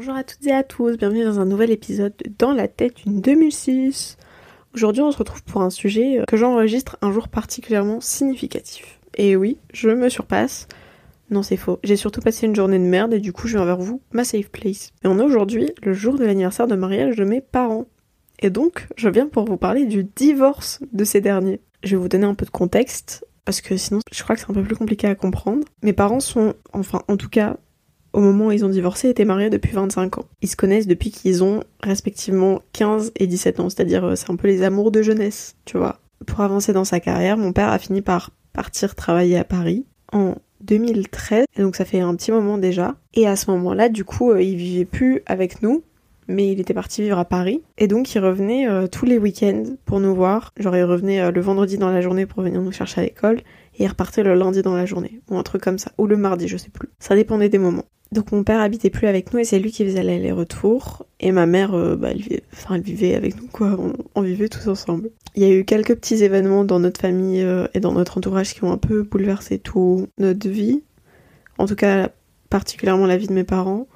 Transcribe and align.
Bonjour 0.00 0.16
à 0.16 0.24
toutes 0.24 0.46
et 0.46 0.52
à 0.52 0.62
tous, 0.62 0.96
bienvenue 0.96 1.24
dans 1.24 1.40
un 1.40 1.44
nouvel 1.44 1.70
épisode 1.70 2.14
de 2.16 2.32
Dans 2.38 2.54
la 2.54 2.68
tête 2.68 3.04
d'une 3.04 3.20
2006. 3.20 4.16
Aujourd'hui 4.74 5.02
on 5.02 5.12
se 5.12 5.18
retrouve 5.18 5.42
pour 5.42 5.60
un 5.60 5.68
sujet 5.68 6.22
que 6.26 6.38
j'enregistre 6.38 6.96
un 7.02 7.12
jour 7.12 7.28
particulièrement 7.28 8.00
significatif. 8.00 8.98
Et 9.18 9.36
oui, 9.36 9.58
je 9.74 9.90
me 9.90 10.08
surpasse. 10.08 10.68
Non 11.28 11.42
c'est 11.42 11.58
faux, 11.58 11.80
j'ai 11.84 11.96
surtout 11.96 12.22
passé 12.22 12.46
une 12.46 12.56
journée 12.56 12.78
de 12.78 12.84
merde 12.84 13.12
et 13.12 13.20
du 13.20 13.34
coup 13.34 13.46
je 13.46 13.58
viens 13.58 13.66
vers 13.66 13.76
vous, 13.76 14.00
ma 14.12 14.24
safe 14.24 14.48
place. 14.48 14.90
Et 15.04 15.06
on 15.06 15.18
est 15.18 15.22
aujourd'hui 15.22 15.70
le 15.82 15.92
jour 15.92 16.16
de 16.16 16.24
l'anniversaire 16.24 16.66
de 16.66 16.76
mariage 16.76 17.16
de 17.16 17.24
mes 17.24 17.42
parents. 17.42 17.84
Et 18.38 18.48
donc 18.48 18.88
je 18.96 19.10
viens 19.10 19.26
pour 19.26 19.44
vous 19.44 19.58
parler 19.58 19.84
du 19.84 20.04
divorce 20.04 20.80
de 20.94 21.04
ces 21.04 21.20
derniers. 21.20 21.60
Je 21.84 21.90
vais 21.90 22.00
vous 22.00 22.08
donner 22.08 22.24
un 22.24 22.34
peu 22.34 22.46
de 22.46 22.50
contexte, 22.50 23.26
parce 23.44 23.60
que 23.60 23.76
sinon 23.76 24.00
je 24.10 24.22
crois 24.22 24.34
que 24.34 24.40
c'est 24.40 24.50
un 24.50 24.54
peu 24.54 24.62
plus 24.62 24.76
compliqué 24.76 25.08
à 25.08 25.14
comprendre. 25.14 25.66
Mes 25.82 25.92
parents 25.92 26.20
sont, 26.20 26.54
enfin 26.72 27.02
en 27.06 27.18
tout 27.18 27.28
cas 27.28 27.58
au 28.12 28.20
moment 28.20 28.46
où 28.46 28.52
ils 28.52 28.64
ont 28.64 28.68
divorcé, 28.68 29.08
étaient 29.08 29.24
mariés 29.24 29.50
depuis 29.50 29.72
25 29.72 30.18
ans. 30.18 30.24
Ils 30.42 30.48
se 30.48 30.56
connaissent 30.56 30.86
depuis 30.86 31.10
qu'ils 31.10 31.44
ont 31.44 31.62
respectivement 31.82 32.60
15 32.72 33.12
et 33.16 33.26
17 33.26 33.60
ans, 33.60 33.70
c'est-à-dire 33.70 34.04
euh, 34.04 34.16
c'est 34.16 34.30
un 34.30 34.36
peu 34.36 34.48
les 34.48 34.62
amours 34.62 34.90
de 34.90 35.02
jeunesse, 35.02 35.56
tu 35.64 35.78
vois. 35.78 36.00
Pour 36.26 36.40
avancer 36.40 36.72
dans 36.72 36.84
sa 36.84 37.00
carrière, 37.00 37.36
mon 37.36 37.52
père 37.52 37.68
a 37.68 37.78
fini 37.78 38.02
par 38.02 38.30
partir 38.52 38.94
travailler 38.94 39.38
à 39.38 39.44
Paris 39.44 39.84
en 40.12 40.34
2013, 40.62 41.46
et 41.56 41.62
donc 41.62 41.76
ça 41.76 41.84
fait 41.84 42.00
un 42.00 42.14
petit 42.14 42.32
moment 42.32 42.58
déjà. 42.58 42.96
Et 43.14 43.26
à 43.26 43.36
ce 43.36 43.50
moment-là, 43.52 43.88
du 43.88 44.04
coup, 44.04 44.32
euh, 44.32 44.42
il 44.42 44.56
vivait 44.56 44.84
plus 44.84 45.22
avec 45.26 45.62
nous, 45.62 45.82
mais 46.26 46.52
il 46.52 46.60
était 46.60 46.74
parti 46.74 47.02
vivre 47.02 47.18
à 47.18 47.24
Paris. 47.24 47.62
Et 47.78 47.88
donc 47.88 48.14
il 48.14 48.18
revenait 48.20 48.68
euh, 48.68 48.86
tous 48.86 49.06
les 49.06 49.18
week-ends 49.18 49.64
pour 49.84 50.00
nous 50.00 50.14
voir. 50.14 50.52
Genre 50.58 50.76
il 50.76 50.84
revenait 50.84 51.30
le 51.32 51.40
vendredi 51.40 51.78
dans 51.78 51.90
la 51.90 52.00
journée 52.00 52.26
pour 52.26 52.42
venir 52.42 52.60
nous 52.60 52.72
chercher 52.72 53.00
à 53.00 53.04
l'école, 53.04 53.40
et 53.80 53.88
repartait 53.88 54.22
le 54.22 54.34
lundi 54.34 54.62
dans 54.62 54.76
la 54.76 54.86
journée, 54.86 55.20
ou 55.30 55.38
un 55.38 55.42
truc 55.42 55.62
comme 55.62 55.78
ça, 55.78 55.90
ou 55.98 56.06
le 56.06 56.16
mardi, 56.16 56.46
je 56.46 56.58
sais 56.58 56.68
plus. 56.68 56.90
Ça 57.00 57.16
dépendait 57.16 57.48
des 57.48 57.58
moments. 57.58 57.86
Donc 58.12 58.32
mon 58.32 58.44
père 58.44 58.60
habitait 58.60 58.90
plus 58.90 59.06
avec 59.06 59.32
nous 59.32 59.38
et 59.38 59.44
c'est 59.44 59.58
lui 59.58 59.70
qui 59.70 59.84
faisait 59.84 60.02
les 60.02 60.32
retours 60.32 61.06
Et 61.20 61.30
ma 61.30 61.46
mère, 61.46 61.74
euh, 61.74 61.94
bah, 61.96 62.10
elle, 62.10 62.40
elle 62.70 62.80
vivait 62.82 63.14
avec 63.14 63.40
nous, 63.40 63.46
quoi. 63.46 63.78
On, 64.16 64.22
vivait 64.22 64.48
tous 64.48 64.68
ensemble. 64.68 65.10
Il 65.36 65.42
y 65.42 65.46
a 65.46 65.54
eu 65.54 65.64
quelques 65.64 65.94
petits 65.94 66.22
événements 66.24 66.64
dans 66.64 66.80
notre 66.80 67.00
famille 67.00 67.40
euh, 67.42 67.68
et 67.72 67.80
dans 67.80 67.92
notre 67.92 68.18
entourage 68.18 68.52
qui 68.52 68.64
ont 68.64 68.72
un 68.72 68.78
peu 68.78 69.02
bouleversé 69.04 69.58
tout 69.58 70.08
notre 70.18 70.48
vie. 70.48 70.82
En 71.56 71.66
tout 71.66 71.76
cas, 71.76 72.10
particulièrement 72.50 73.06
la 73.06 73.16
vie 73.16 73.28
de 73.28 73.32
mes 73.32 73.44
parents. 73.44 73.86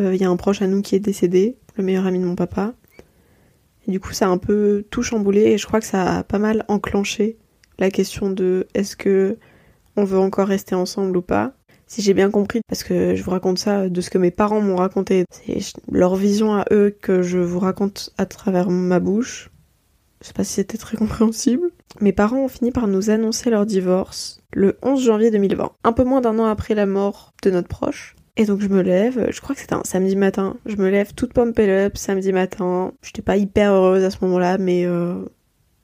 Euh, 0.00 0.14
il 0.14 0.20
y 0.20 0.24
a 0.24 0.30
un 0.30 0.36
proche 0.36 0.62
à 0.62 0.66
nous 0.66 0.80
qui 0.80 0.96
est 0.96 1.00
décédé, 1.00 1.56
le 1.76 1.84
meilleur 1.84 2.06
ami 2.06 2.18
de 2.18 2.24
mon 2.24 2.36
papa. 2.36 2.72
Et 3.86 3.90
du 3.90 4.00
coup, 4.00 4.12
ça 4.12 4.26
a 4.26 4.30
un 4.30 4.38
peu 4.38 4.84
tout 4.90 5.02
chamboulé 5.02 5.42
et 5.42 5.58
je 5.58 5.66
crois 5.66 5.80
que 5.80 5.86
ça 5.86 6.18
a 6.18 6.22
pas 6.24 6.38
mal 6.38 6.64
enclenché 6.68 7.36
la 7.80 7.90
question 7.90 8.30
de 8.30 8.68
est-ce 8.74 8.96
que 8.96 9.38
on 9.96 10.04
veut 10.04 10.18
encore 10.18 10.48
rester 10.48 10.74
ensemble 10.74 11.16
ou 11.16 11.22
pas 11.22 11.54
si 11.90 12.02
j'ai 12.02 12.14
bien 12.14 12.30
compris, 12.30 12.60
parce 12.68 12.84
que 12.84 13.16
je 13.16 13.22
vous 13.24 13.32
raconte 13.32 13.58
ça 13.58 13.88
de 13.88 14.00
ce 14.00 14.10
que 14.10 14.18
mes 14.18 14.30
parents 14.30 14.60
m'ont 14.60 14.76
raconté. 14.76 15.24
C'est 15.32 15.58
leur 15.90 16.14
vision 16.14 16.54
à 16.54 16.64
eux 16.70 16.96
que 17.02 17.20
je 17.20 17.38
vous 17.38 17.58
raconte 17.58 18.14
à 18.16 18.26
travers 18.26 18.70
ma 18.70 19.00
bouche. 19.00 19.50
Je 20.22 20.28
sais 20.28 20.32
pas 20.32 20.44
si 20.44 20.52
c'était 20.52 20.78
très 20.78 20.96
compréhensible. 20.96 21.68
Mes 22.00 22.12
parents 22.12 22.44
ont 22.44 22.48
fini 22.48 22.70
par 22.70 22.86
nous 22.86 23.10
annoncer 23.10 23.50
leur 23.50 23.66
divorce 23.66 24.40
le 24.52 24.78
11 24.82 25.02
janvier 25.02 25.32
2020, 25.32 25.72
un 25.82 25.92
peu 25.92 26.04
moins 26.04 26.20
d'un 26.20 26.38
an 26.38 26.44
après 26.46 26.76
la 26.76 26.86
mort 26.86 27.32
de 27.42 27.50
notre 27.50 27.66
proche. 27.66 28.14
Et 28.36 28.44
donc 28.44 28.60
je 28.60 28.68
me 28.68 28.82
lève, 28.82 29.26
je 29.32 29.40
crois 29.40 29.56
que 29.56 29.60
c'était 29.60 29.74
un 29.74 29.82
samedi 29.84 30.14
matin, 30.14 30.56
je 30.66 30.76
me 30.76 30.88
lève 30.90 31.12
toute 31.14 31.32
pompée 31.32 31.68
up 31.68 31.96
samedi 31.96 32.32
matin. 32.32 32.92
J'étais 33.02 33.22
pas 33.22 33.36
hyper 33.36 33.72
heureuse 33.72 34.04
à 34.04 34.10
ce 34.10 34.18
moment-là, 34.22 34.58
mais 34.58 34.84
euh, 34.86 35.24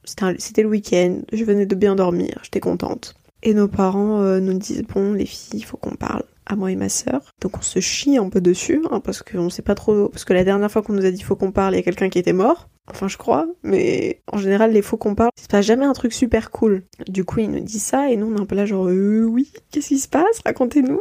c'était 0.06 0.62
le 0.62 0.68
week-end, 0.68 1.20
je 1.32 1.44
venais 1.44 1.66
de 1.66 1.74
bien 1.74 1.96
dormir, 1.96 2.40
j'étais 2.42 2.60
contente. 2.60 3.14
Et 3.42 3.54
nos 3.54 3.68
parents 3.68 4.22
euh, 4.22 4.40
nous 4.40 4.54
disent 4.54 4.82
bon 4.82 5.12
les 5.12 5.26
filles, 5.26 5.60
il 5.60 5.64
faut 5.64 5.76
qu'on 5.76 5.94
parle 5.94 6.24
à 6.46 6.56
moi 6.56 6.70
et 6.70 6.76
ma 6.76 6.88
sœur. 6.88 7.34
Donc 7.40 7.58
on 7.58 7.62
se 7.62 7.80
chie 7.80 8.16
un 8.16 8.28
peu 8.28 8.40
dessus, 8.40 8.82
hein, 8.90 9.00
parce 9.00 9.22
qu'on 9.22 9.50
sait 9.50 9.62
pas 9.62 9.74
trop. 9.74 10.08
Parce 10.08 10.24
que 10.24 10.32
la 10.32 10.44
dernière 10.44 10.70
fois 10.70 10.82
qu'on 10.82 10.94
nous 10.94 11.04
a 11.04 11.10
dit 11.10 11.22
faut 11.22 11.36
qu'on 11.36 11.52
parle, 11.52 11.74
il 11.74 11.76
y 11.76 11.80
a 11.80 11.82
quelqu'un 11.82 12.08
qui 12.08 12.18
était 12.18 12.32
mort. 12.32 12.68
Enfin 12.88 13.08
je 13.08 13.16
crois, 13.16 13.48
mais 13.64 14.22
en 14.32 14.38
général 14.38 14.72
les 14.72 14.82
faux 14.82 14.96
qu'on 14.96 15.16
parle, 15.16 15.30
c'est 15.36 15.50
pas 15.50 15.62
jamais 15.62 15.84
un 15.84 15.92
truc 15.92 16.12
super 16.12 16.50
cool. 16.50 16.84
Du 17.08 17.24
coup 17.24 17.40
ils 17.40 17.50
nous 17.50 17.60
disent 17.60 17.82
ça 17.82 18.10
et 18.10 18.16
nous 18.16 18.26
on 18.32 18.36
est 18.36 18.40
un 18.40 18.46
peu 18.46 18.54
là 18.54 18.64
genre 18.64 18.88
euh, 18.88 19.24
oui, 19.24 19.52
qu'est-ce 19.70 19.88
qui 19.88 19.98
se 19.98 20.08
passe? 20.08 20.40
Racontez-nous. 20.44 21.00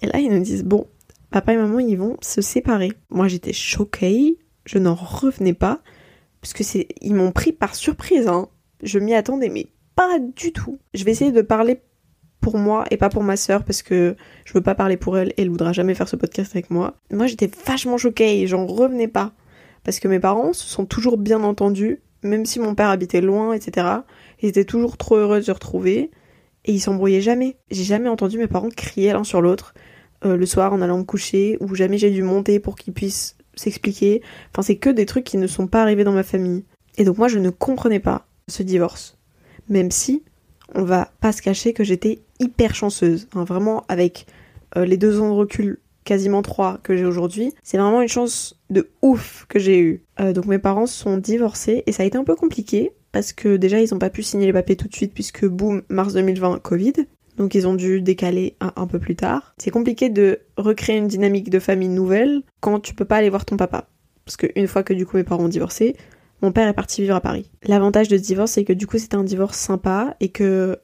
Et 0.00 0.06
là 0.06 0.18
ils 0.18 0.30
nous 0.30 0.42
disent 0.42 0.64
bon, 0.64 0.86
papa 1.30 1.52
et 1.52 1.56
maman 1.56 1.78
ils 1.78 1.98
vont 1.98 2.16
se 2.22 2.40
séparer. 2.40 2.92
Moi 3.10 3.28
j'étais 3.28 3.52
choquée, 3.52 4.38
je 4.64 4.78
n'en 4.78 4.94
revenais 4.94 5.54
pas 5.54 5.80
parce 6.40 6.52
que 6.52 6.62
ils 7.00 7.14
m'ont 7.14 7.32
pris 7.32 7.52
par 7.52 7.74
surprise. 7.74 8.28
Hein. 8.28 8.48
Je 8.82 8.98
m'y 8.98 9.14
attendais 9.14 9.48
mais 9.48 9.66
pas 9.94 10.18
du 10.18 10.52
tout. 10.52 10.78
Je 10.94 11.04
vais 11.04 11.12
essayer 11.12 11.32
de 11.32 11.42
parler 11.42 11.80
pour 12.40 12.58
moi 12.58 12.84
et 12.90 12.96
pas 12.96 13.08
pour 13.08 13.22
ma 13.22 13.36
sœur 13.36 13.64
parce 13.64 13.82
que 13.82 14.14
je 14.44 14.52
veux 14.52 14.60
pas 14.60 14.74
parler 14.74 14.96
pour 14.96 15.18
elle 15.18 15.32
elle 15.36 15.50
voudra 15.50 15.72
jamais 15.72 15.94
faire 15.94 16.08
ce 16.08 16.16
podcast 16.16 16.52
avec 16.54 16.70
moi. 16.70 16.94
Moi 17.10 17.26
j'étais 17.26 17.50
vachement 17.66 17.98
choquée 17.98 18.40
et 18.40 18.46
j'en 18.46 18.66
revenais 18.66 19.08
pas. 19.08 19.32
Parce 19.84 20.00
que 20.00 20.08
mes 20.08 20.20
parents 20.20 20.52
se 20.52 20.66
sont 20.66 20.84
toujours 20.84 21.16
bien 21.16 21.44
entendus, 21.44 22.00
même 22.22 22.44
si 22.44 22.58
mon 22.58 22.74
père 22.74 22.88
habitait 22.88 23.20
loin, 23.20 23.52
etc. 23.52 23.86
Ils 24.42 24.48
étaient 24.48 24.64
toujours 24.64 24.96
trop 24.96 25.16
heureux 25.16 25.38
de 25.38 25.44
se 25.44 25.52
retrouver 25.52 26.10
et 26.64 26.72
ils 26.72 26.80
s'embrouillaient 26.80 27.20
jamais. 27.20 27.56
J'ai 27.70 27.84
jamais 27.84 28.08
entendu 28.08 28.36
mes 28.38 28.48
parents 28.48 28.68
crier 28.68 29.12
l'un 29.12 29.24
sur 29.24 29.40
l'autre 29.40 29.74
euh, 30.24 30.36
le 30.36 30.46
soir 30.46 30.72
en 30.72 30.80
allant 30.80 30.98
me 30.98 31.04
coucher 31.04 31.56
ou 31.60 31.74
jamais 31.74 31.98
j'ai 31.98 32.10
dû 32.10 32.22
monter 32.22 32.58
pour 32.58 32.76
qu'ils 32.76 32.94
puissent 32.94 33.36
s'expliquer. 33.56 34.22
Enfin 34.52 34.62
c'est 34.62 34.76
que 34.76 34.90
des 34.90 35.06
trucs 35.06 35.24
qui 35.24 35.38
ne 35.38 35.46
sont 35.46 35.66
pas 35.66 35.82
arrivés 35.82 36.04
dans 36.04 36.12
ma 36.12 36.22
famille. 36.22 36.64
Et 36.98 37.04
donc 37.04 37.18
moi 37.18 37.28
je 37.28 37.38
ne 37.38 37.50
comprenais 37.50 38.00
pas 38.00 38.26
ce 38.48 38.62
divorce 38.62 39.16
même 39.68 39.90
si 39.90 40.22
on 40.74 40.82
va 40.82 41.10
pas 41.20 41.32
se 41.32 41.42
cacher 41.42 41.72
que 41.72 41.84
j'étais 41.84 42.20
hyper 42.40 42.74
chanceuse, 42.74 43.28
hein, 43.34 43.44
vraiment 43.44 43.84
avec 43.88 44.26
euh, 44.76 44.84
les 44.84 44.96
deux 44.96 45.20
ans 45.20 45.28
de 45.28 45.34
recul, 45.34 45.78
quasiment 46.04 46.42
trois 46.42 46.78
que 46.82 46.96
j'ai 46.96 47.04
aujourd'hui, 47.04 47.52
c'est 47.62 47.78
vraiment 47.78 48.02
une 48.02 48.08
chance 48.08 48.58
de 48.70 48.88
ouf 49.02 49.46
que 49.48 49.58
j'ai 49.58 49.78
eue. 49.78 50.02
Euh, 50.20 50.32
donc 50.32 50.46
mes 50.46 50.58
parents 50.58 50.86
sont 50.86 51.18
divorcés 51.18 51.82
et 51.86 51.92
ça 51.92 52.02
a 52.02 52.06
été 52.06 52.18
un 52.18 52.24
peu 52.24 52.34
compliqué 52.34 52.92
parce 53.12 53.32
que 53.32 53.56
déjà 53.56 53.80
ils 53.80 53.94
ont 53.94 53.98
pas 53.98 54.10
pu 54.10 54.22
signer 54.22 54.46
les 54.46 54.52
papiers 54.52 54.76
tout 54.76 54.88
de 54.88 54.94
suite 54.94 55.14
puisque 55.14 55.46
boum, 55.46 55.82
mars 55.88 56.12
2020, 56.14 56.60
Covid. 56.60 56.94
Donc 57.36 57.54
ils 57.54 57.66
ont 57.66 57.74
dû 57.74 58.00
décaler 58.00 58.56
un, 58.60 58.86
peu 58.86 58.98
plus 58.98 59.16
tard. 59.16 59.54
C'est 59.58 59.70
compliqué 59.70 60.08
de 60.08 60.40
recréer 60.56 60.96
une 60.96 61.08
dynamique 61.08 61.50
de 61.50 61.58
famille 61.58 61.88
nouvelle 61.88 62.42
quand 62.60 62.80
tu 62.80 62.94
peux 62.94 63.04
pas 63.04 63.16
aller 63.16 63.30
voir 63.30 63.44
ton 63.44 63.56
papa. 63.56 63.88
Parce 64.24 64.36
qu'une 64.36 64.66
fois 64.66 64.82
que 64.82 64.94
du 64.94 65.06
coup 65.06 65.16
mes 65.16 65.24
parents 65.24 65.44
ont 65.44 65.48
divorcé, 65.48 65.96
mon 66.42 66.52
père 66.52 66.68
est 66.68 66.74
parti 66.74 67.02
vivre 67.02 67.14
à 67.14 67.20
Paris. 67.20 67.50
L'avantage 67.64 68.08
de 68.08 68.16
ce 68.16 68.22
divorce, 68.22 68.52
c'est 68.52 68.64
que 68.64 68.72
du 68.72 68.86
coup, 68.86 68.98
c'était 68.98 69.16
un 69.16 69.24
divorce 69.24 69.56
sympa 69.56 70.16
et 70.20 70.28
que 70.28 70.78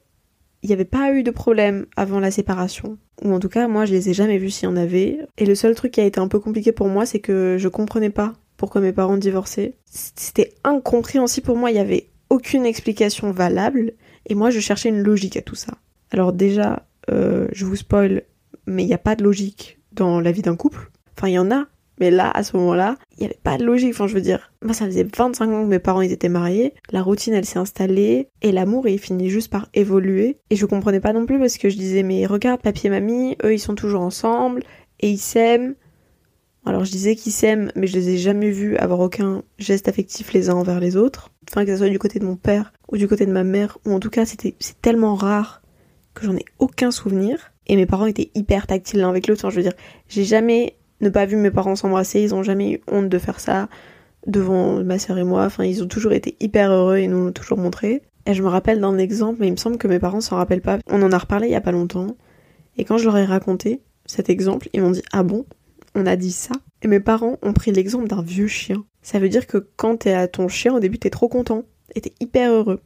il 0.62 0.68
n'y 0.68 0.74
avait 0.74 0.84
pas 0.84 1.12
eu 1.12 1.24
de 1.24 1.30
problème 1.32 1.86
avant 1.96 2.20
la 2.20 2.30
séparation. 2.30 2.96
Ou 3.24 3.32
en 3.32 3.40
tout 3.40 3.48
cas, 3.48 3.66
moi, 3.66 3.84
je 3.84 3.92
les 3.92 4.10
ai 4.10 4.14
jamais 4.14 4.38
vus 4.38 4.50
s'il 4.50 4.68
y 4.68 4.72
en 4.72 4.76
avait. 4.76 5.18
Et 5.36 5.44
le 5.44 5.56
seul 5.56 5.74
truc 5.74 5.92
qui 5.92 6.00
a 6.00 6.04
été 6.04 6.20
un 6.20 6.28
peu 6.28 6.38
compliqué 6.38 6.70
pour 6.70 6.88
moi, 6.88 7.04
c'est 7.04 7.18
que 7.18 7.56
je 7.58 7.68
comprenais 7.68 8.10
pas 8.10 8.32
pourquoi 8.56 8.80
mes 8.80 8.92
parents 8.92 9.16
divorçaient. 9.16 9.74
C'était 9.86 10.54
incompréhensible 10.62 11.44
pour 11.44 11.56
moi, 11.56 11.72
il 11.72 11.76
y 11.76 11.80
avait 11.80 12.10
aucune 12.30 12.64
explication 12.64 13.32
valable. 13.32 13.92
Et 14.26 14.36
moi, 14.36 14.50
je 14.50 14.60
cherchais 14.60 14.88
une 14.88 15.02
logique 15.02 15.36
à 15.36 15.42
tout 15.42 15.56
ça. 15.56 15.72
Alors 16.12 16.32
déjà, 16.32 16.86
euh, 17.10 17.48
je 17.52 17.64
vous 17.64 17.76
spoil, 17.76 18.22
mais 18.66 18.84
il 18.84 18.86
n'y 18.86 18.94
a 18.94 18.98
pas 18.98 19.16
de 19.16 19.24
logique 19.24 19.78
dans 19.92 20.20
la 20.20 20.30
vie 20.30 20.42
d'un 20.42 20.56
couple. 20.56 20.90
Enfin, 21.16 21.28
il 21.28 21.34
y 21.34 21.38
en 21.38 21.50
a, 21.50 21.66
mais 22.00 22.10
là, 22.10 22.30
à 22.30 22.42
ce 22.42 22.56
moment-là, 22.56 22.96
il 23.12 23.20
n'y 23.20 23.26
avait 23.26 23.38
pas 23.42 23.56
de 23.58 23.64
logique. 23.64 23.94
Je 23.94 24.14
veux 24.14 24.20
dire, 24.20 24.52
moi, 24.62 24.74
ça 24.74 24.86
faisait 24.86 25.06
25 25.16 25.50
ans 25.50 25.62
que 25.62 25.68
mes 25.68 25.78
parents 25.78 26.00
étaient 26.00 26.28
mariés. 26.28 26.74
La 26.90 27.02
routine, 27.02 27.32
elle 27.32 27.44
s'est 27.44 27.58
installée. 27.58 28.28
Et 28.42 28.52
l'amour, 28.52 28.88
il 28.88 28.98
finit 28.98 29.30
juste 29.30 29.50
par 29.50 29.68
évoluer. 29.72 30.38
Et 30.50 30.56
je 30.56 30.66
comprenais 30.66 31.00
pas 31.00 31.12
non 31.12 31.26
plus 31.26 31.38
parce 31.38 31.58
que 31.58 31.68
je 31.68 31.76
disais, 31.76 32.02
mais 32.02 32.26
regarde, 32.26 32.60
papier 32.60 32.88
et 32.88 32.90
mamie, 32.90 33.36
eux, 33.44 33.54
ils 33.54 33.60
sont 33.60 33.74
toujours 33.74 34.02
ensemble. 34.02 34.62
Et 35.00 35.10
ils 35.10 35.18
s'aiment. 35.18 35.74
Alors, 36.64 36.84
je 36.84 36.92
disais 36.92 37.16
qu'ils 37.16 37.32
s'aiment, 37.32 37.72
mais 37.74 37.86
je 37.86 37.94
les 37.96 38.10
ai 38.10 38.18
jamais 38.18 38.50
vus 38.50 38.76
avoir 38.76 39.00
aucun 39.00 39.42
geste 39.58 39.88
affectif 39.88 40.32
les 40.32 40.50
uns 40.50 40.54
envers 40.54 40.80
les 40.80 40.96
autres. 40.96 41.30
Enfin, 41.50 41.64
que 41.64 41.72
ce 41.72 41.78
soit 41.78 41.88
du 41.88 41.98
côté 41.98 42.18
de 42.18 42.24
mon 42.24 42.36
père 42.36 42.72
ou 42.90 42.96
du 42.96 43.08
côté 43.08 43.26
de 43.26 43.32
ma 43.32 43.44
mère. 43.44 43.78
Ou 43.86 43.92
en 43.92 44.00
tout 44.00 44.10
cas, 44.10 44.26
c'était, 44.26 44.54
c'est 44.58 44.80
tellement 44.82 45.14
rare 45.14 45.61
que 46.14 46.26
j'en 46.26 46.36
ai 46.36 46.44
aucun 46.58 46.90
souvenir. 46.90 47.52
Et 47.66 47.76
mes 47.76 47.86
parents 47.86 48.06
étaient 48.06 48.30
hyper 48.34 48.66
tactiles 48.66 49.00
l'un 49.00 49.08
avec 49.08 49.26
l'autre. 49.28 49.40
Enfin, 49.40 49.50
je 49.50 49.56
veux 49.56 49.62
dire, 49.62 49.74
j'ai 50.08 50.24
jamais 50.24 50.76
ne 51.00 51.08
pas 51.08 51.26
vu 51.26 51.36
mes 51.36 51.50
parents 51.50 51.76
s'embrasser, 51.76 52.20
ils 52.20 52.34
ont 52.34 52.42
jamais 52.42 52.72
eu 52.72 52.80
honte 52.90 53.08
de 53.08 53.18
faire 53.18 53.40
ça 53.40 53.68
devant 54.26 54.82
ma 54.84 54.98
sœur 54.98 55.18
et 55.18 55.24
moi, 55.24 55.44
enfin 55.44 55.64
ils 55.64 55.82
ont 55.82 55.88
toujours 55.88 56.12
été 56.12 56.36
hyper 56.38 56.70
heureux 56.70 56.98
et 56.98 57.08
nous 57.08 57.26
l'ont 57.26 57.32
toujours 57.32 57.58
montré. 57.58 58.02
Et 58.24 58.34
je 58.34 58.42
me 58.42 58.48
rappelle 58.48 58.80
d'un 58.80 58.98
exemple, 58.98 59.38
mais 59.40 59.48
il 59.48 59.52
me 59.52 59.56
semble 59.56 59.78
que 59.78 59.88
mes 59.88 59.98
parents 59.98 60.20
s'en 60.20 60.36
rappellent 60.36 60.62
pas. 60.62 60.78
On 60.88 61.02
en 61.02 61.10
a 61.10 61.18
reparlé 61.18 61.48
il 61.48 61.50
y 61.50 61.56
a 61.56 61.60
pas 61.60 61.72
longtemps. 61.72 62.16
Et 62.76 62.84
quand 62.84 62.98
je 62.98 63.04
leur 63.04 63.18
ai 63.18 63.24
raconté 63.24 63.80
cet 64.06 64.30
exemple, 64.30 64.68
ils 64.72 64.80
m'ont 64.80 64.92
dit 64.92 65.02
Ah 65.12 65.24
bon 65.24 65.44
On 65.96 66.06
a 66.06 66.14
dit 66.14 66.30
ça? 66.30 66.54
Et 66.82 66.88
mes 66.88 67.00
parents 67.00 67.38
ont 67.42 67.52
pris 67.52 67.72
l'exemple 67.72 68.06
d'un 68.06 68.22
vieux 68.22 68.46
chien. 68.46 68.84
Ça 69.02 69.18
veut 69.18 69.28
dire 69.28 69.48
que 69.48 69.58
quand 69.76 69.96
t'es 69.96 70.12
à 70.12 70.28
ton 70.28 70.46
chien, 70.46 70.72
au 70.72 70.80
début 70.80 70.98
t'es 70.98 71.10
trop 71.10 71.28
content. 71.28 71.64
Et 71.96 72.00
t'es 72.00 72.12
hyper 72.20 72.52
heureux. 72.52 72.80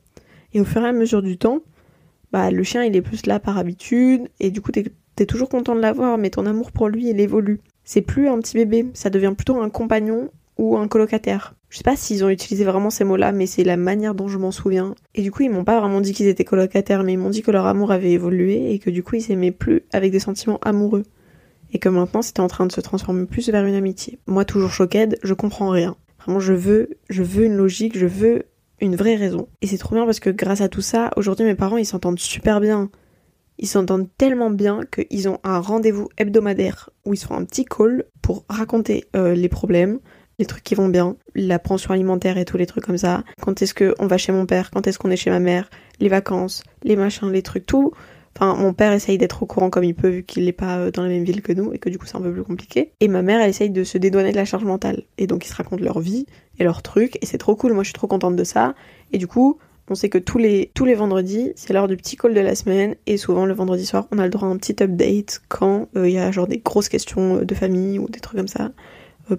Et 0.55 0.61
au 0.61 0.65
fur 0.65 0.83
et 0.83 0.89
à 0.89 0.93
mesure 0.93 1.23
du 1.23 1.37
temps, 1.37 1.61
bah 2.33 2.51
le 2.51 2.63
chien 2.63 2.85
il 2.85 2.97
est 2.97 3.03
plus 3.03 3.27
là 3.27 3.39
par 3.41 3.59
habitude. 3.59 4.29
Et 4.41 4.51
du 4.51 4.61
coup 4.61 4.73
t'es 4.73 4.85
es 5.19 5.27
toujours 5.27 5.49
content 5.49 5.75
de 5.75 5.81
l'avoir, 5.81 6.19
mais 6.19 6.31
ton 6.31 6.47
amour 6.47 6.73
pour 6.73 6.89
lui 6.89 7.09
il 7.09 7.21
évolue 7.21 7.61
c'est 7.87 8.03
plus 8.03 8.29
un 8.29 8.39
petit 8.41 8.57
bébé, 8.57 8.87
ça 8.95 9.11
devient 9.11 9.33
plutôt 9.35 9.61
un 9.63 9.71
compagnon 9.71 10.29
ou 10.59 10.77
un 10.77 10.89
colocataire. 10.89 11.55
Je 11.71 11.79
sais 11.79 11.85
pas 11.85 11.95
s'ils 11.95 12.25
ont 12.25 12.29
utilisé 12.29 12.65
vraiment 12.65 12.91
ces 12.91 13.05
mots-là, 13.05 13.31
mais 13.31 13.47
c'est 13.47 13.63
la 13.63 13.77
manière 13.77 14.15
dont 14.17 14.27
je 14.27 14.39
m'en 14.39 14.51
souviens. 14.51 14.97
Et 15.15 15.23
du 15.23 15.31
coup, 15.31 15.43
ils 15.45 15.51
m'ont 15.51 15.65
pas 15.65 15.79
vraiment 15.79 16.01
dit 16.01 16.13
qu'ils 16.13 16.27
étaient 16.27 16.45
colocataires, 16.45 17.05
mais 17.05 17.13
ils 17.13 17.19
m'ont 17.19 17.31
dit 17.31 17.43
que 17.43 17.51
leur 17.53 17.67
amour 17.67 17.93
avait 17.93 18.11
évolué 18.11 18.73
et 18.73 18.81
que 18.81 18.91
du 18.91 19.05
coup, 19.05 19.15
ils 19.17 19.23
s'aimaient 19.23 19.53
plus 19.53 19.83
avec 19.93 20.11
des 20.11 20.19
sentiments 20.19 20.59
amoureux. 20.63 21.05
et 21.73 21.79
que 21.79 21.89
maintenant 21.89 22.23
c'était 22.23 22.41
en 22.41 22.47
train 22.49 22.67
de 22.67 22.73
se 22.73 22.81
transformer 22.81 23.27
plus 23.27 23.49
vers 23.51 23.65
une 23.65 23.75
amitié. 23.75 24.19
Moi 24.27 24.45
toujours 24.45 24.71
choquée, 24.71 25.09
je 25.23 25.35
comprends 25.35 25.71
rien. 25.71 25.97
Vraiment 26.21 26.41
je 26.41 26.53
veux, 26.53 26.91
je 27.09 27.23
veux 27.23 27.45
une 27.45 27.57
logique, 27.57 27.99
je 27.99 28.07
veux 28.07 28.45
une 28.81 28.97
vraie 28.97 29.17
raison. 29.17 29.49
Et 29.63 29.67
c'est 29.67 29.79
trop 29.79 29.95
bien 29.95 30.05
parce 30.05 30.21
que 30.21 30.31
grâce 30.31 30.61
à 30.61 30.69
tout 30.69 30.81
ça, 30.81 31.11
aujourd'hui 31.17 31.45
mes 31.45 31.55
parents 31.55 31.77
ils 31.77 31.87
s'entendent 31.87 32.19
super 32.19 32.61
bien. 32.61 32.91
Ils 33.59 33.69
s'entendent 33.69 34.09
tellement 34.19 34.51
bien 34.51 34.81
qu'ils 34.85 35.29
ont 35.29 35.39
un 35.43 35.61
rendez-vous 35.61 36.09
hebdomadaire 36.19 36.91
où 37.05 37.15
ils 37.15 37.21
font 37.21 37.35
un 37.35 37.45
petit 37.45 37.65
call 37.65 38.05
pour 38.21 38.45
raconter 38.49 39.07
euh, 39.17 39.35
les 39.35 39.49
problèmes, 39.49 39.99
les 40.39 40.45
trucs 40.45 40.63
qui 40.63 40.75
vont 40.75 40.89
bien, 40.89 41.17
la 41.35 41.59
pension 41.59 41.93
alimentaire 41.93 42.37
et 42.37 42.45
tous 42.45 42.59
les 42.59 42.67
trucs 42.67 42.85
comme 42.85 42.99
ça. 42.99 43.25
Quand 43.41 43.63
est-ce 43.63 43.75
qu'on 43.75 44.07
va 44.07 44.19
chez 44.19 44.33
mon 44.33 44.45
père, 44.45 44.71
quand 44.71 44.87
est-ce 44.87 44.99
qu'on 44.99 45.11
est 45.11 45.17
chez 45.17 45.31
ma 45.31 45.41
mère, 45.41 45.71
les 46.01 46.09
vacances, 46.09 46.63
les 46.83 46.97
machins, 46.97 47.31
les 47.31 47.43
trucs, 47.43 47.65
tout. 47.65 47.93
Enfin, 48.37 48.55
mon 48.55 48.75
père 48.75 48.93
essaye 48.93 49.17
d'être 49.17 49.43
au 49.43 49.47
courant 49.47 49.71
comme 49.71 49.85
il 49.85 49.95
peut 49.95 50.09
vu 50.09 50.23
qu'il 50.23 50.45
n'est 50.45 50.53
pas 50.53 50.77
euh, 50.77 50.91
dans 50.91 51.03
la 51.03 51.09
même 51.09 51.25
ville 51.25 51.41
que 51.41 51.53
nous 51.53 51.73
et 51.73 51.79
que 51.79 51.89
du 51.89 51.99
coup 51.99 52.05
c'est 52.05 52.17
un 52.17 52.21
peu 52.21 52.31
plus 52.31 52.45
compliqué. 52.45 52.93
Et 53.01 53.09
ma 53.09 53.23
mère 53.23 53.41
elle 53.41 53.49
essaye 53.49 53.71
de 53.71 53.83
se 53.83 53.97
dédouaner 53.97 54.31
de 54.31 54.37
la 54.37 54.45
charge 54.45 54.65
mentale. 54.65 55.05
Et 55.17 55.27
donc 55.27 55.47
ils 55.47 55.49
se 55.49 55.55
racontent 55.55 55.83
leur 55.83 56.01
vie 56.01 56.27
et 56.59 56.65
leurs 56.65 56.83
trucs 56.83 57.17
et 57.23 57.27
c'est 57.27 57.39
trop 57.39 57.57
cool. 57.57 57.73
Moi 57.73 57.83
je 57.83 57.89
suis 57.89 57.95
trop 57.95 58.09
contente 58.09 58.37
de 58.37 58.45
ça. 58.45 58.75
Et 59.13 59.19
du 59.19 59.27
coup 59.27 59.59
on 59.89 59.95
sait 59.95 60.11
que 60.11 60.19
tous 60.19 60.37
les, 60.37 60.71
tous 60.75 60.85
les 60.85 60.95
vendredis, 60.95 61.53
c'est 61.57 61.73
l'heure 61.73 61.89
du 61.89 61.97
petit 61.97 62.17
call 62.17 62.35
de 62.35 62.41
la 62.41 62.57
semaine, 62.57 62.97
et 63.07 63.17
souvent 63.17 63.47
le 63.47 63.55
vendredi 63.55 63.87
soir, 63.87 64.09
on 64.11 64.19
a 64.19 64.25
le 64.25 64.31
droit 64.31 64.49
à 64.49 64.51
un 64.51 64.57
petit 64.57 64.83
update 64.83 65.43
quand 65.49 65.87
euh, 65.97 66.09
il 66.09 66.15
y 66.15 66.19
a 66.19 66.33
genre 66.33 66.49
des 66.49 66.59
grosses 66.59 66.89
questions 66.89 67.37
euh, 67.37 67.45
de 67.45 67.55
famille 67.55 68.01
ou 68.01 68.09
des 68.09 68.19
trucs 68.19 68.37
comme 68.37 68.49
ça. 68.49 68.73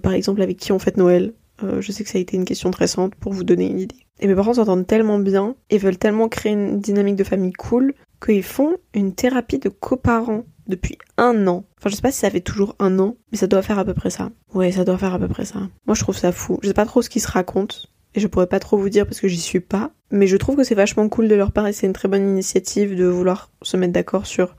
Par 0.02 0.12
exemple, 0.12 0.40
avec 0.40 0.56
qui 0.56 0.72
on 0.72 0.78
fête 0.78 0.96
Noël. 0.96 1.32
je 1.62 1.92
sais 1.92 2.04
que 2.04 2.10
ça 2.10 2.18
a 2.18 2.20
été 2.20 2.36
une 2.36 2.44
question 2.44 2.70
très 2.70 2.84
récente 2.84 3.14
pour 3.14 3.32
vous 3.32 3.44
donner 3.44 3.66
une 3.66 3.80
idée. 3.80 3.96
Et 4.20 4.26
mes 4.26 4.34
parents 4.34 4.54
s'entendent 4.54 4.86
tellement 4.86 5.18
bien 5.18 5.54
et 5.70 5.78
veulent 5.78 5.98
tellement 5.98 6.28
créer 6.28 6.52
une 6.52 6.80
dynamique 6.80 7.16
de 7.16 7.24
famille 7.24 7.52
cool 7.52 7.94
qu'ils 8.24 8.42
font 8.42 8.76
une 8.94 9.14
thérapie 9.14 9.58
de 9.58 9.68
coparents 9.68 10.44
depuis 10.66 10.98
un 11.16 11.46
an. 11.46 11.64
Enfin, 11.78 11.90
je 11.90 11.96
sais 11.96 12.02
pas 12.02 12.12
si 12.12 12.20
ça 12.20 12.30
fait 12.30 12.40
toujours 12.40 12.76
un 12.78 12.98
an, 12.98 13.16
mais 13.32 13.38
ça 13.38 13.46
doit 13.46 13.62
faire 13.62 13.78
à 13.78 13.84
peu 13.84 13.94
près 13.94 14.10
ça. 14.10 14.30
Ouais, 14.54 14.72
ça 14.72 14.84
doit 14.84 14.98
faire 14.98 15.14
à 15.14 15.18
peu 15.18 15.28
près 15.28 15.44
ça. 15.44 15.60
Moi, 15.86 15.94
je 15.94 16.02
trouve 16.02 16.16
ça 16.16 16.32
fou. 16.32 16.58
Je 16.62 16.68
sais 16.68 16.74
pas 16.74 16.86
trop 16.86 17.02
ce 17.02 17.08
qu'ils 17.08 17.22
se 17.22 17.30
racontent, 17.30 17.76
et 18.14 18.20
je 18.20 18.26
pourrais 18.26 18.46
pas 18.46 18.60
trop 18.60 18.76
vous 18.76 18.88
dire 18.88 19.06
parce 19.06 19.20
que 19.20 19.28
j'y 19.28 19.40
suis 19.40 19.60
pas. 19.60 19.90
Mais 20.10 20.26
je 20.26 20.36
trouve 20.36 20.56
que 20.56 20.64
c'est 20.64 20.74
vachement 20.74 21.08
cool 21.08 21.28
de 21.28 21.34
leur 21.34 21.52
part 21.52 21.66
et 21.66 21.72
c'est 21.72 21.86
une 21.86 21.92
très 21.92 22.08
bonne 22.08 22.28
initiative 22.28 22.96
de 22.96 23.04
vouloir 23.04 23.50
se 23.62 23.76
mettre 23.76 23.92
d'accord 23.92 24.26
sur 24.26 24.56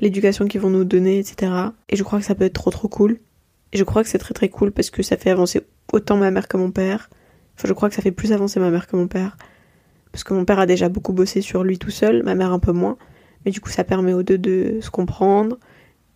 l'éducation 0.00 0.46
qu'ils 0.46 0.60
vont 0.60 0.70
nous 0.70 0.84
donner, 0.84 1.18
etc. 1.18 1.52
Et 1.88 1.96
je 1.96 2.02
crois 2.02 2.18
que 2.18 2.24
ça 2.24 2.34
peut 2.34 2.44
être 2.44 2.54
trop 2.54 2.70
trop 2.70 2.88
cool. 2.88 3.18
Et 3.72 3.78
je 3.78 3.84
crois 3.84 4.02
que 4.02 4.08
c'est 4.08 4.18
très 4.18 4.34
très 4.34 4.48
cool 4.48 4.70
parce 4.70 4.90
que 4.90 5.02
ça 5.02 5.16
fait 5.16 5.30
avancer 5.30 5.62
autant 5.92 6.16
ma 6.16 6.30
mère 6.30 6.48
que 6.48 6.56
mon 6.56 6.70
père. 6.70 7.10
Enfin, 7.56 7.68
je 7.68 7.72
crois 7.72 7.88
que 7.88 7.94
ça 7.94 8.02
fait 8.02 8.12
plus 8.12 8.32
avancer 8.32 8.60
ma 8.60 8.70
mère 8.70 8.86
que 8.86 8.96
mon 8.96 9.08
père. 9.08 9.36
Parce 10.12 10.24
que 10.24 10.34
mon 10.34 10.44
père 10.44 10.58
a 10.58 10.66
déjà 10.66 10.88
beaucoup 10.88 11.12
bossé 11.12 11.40
sur 11.40 11.64
lui 11.64 11.78
tout 11.78 11.90
seul, 11.90 12.22
ma 12.22 12.34
mère 12.34 12.52
un 12.52 12.58
peu 12.58 12.72
moins. 12.72 12.96
Mais 13.44 13.50
du 13.50 13.60
coup, 13.60 13.70
ça 13.70 13.82
permet 13.82 14.12
aux 14.12 14.22
deux 14.22 14.38
de 14.38 14.78
se 14.80 14.90
comprendre 14.90 15.58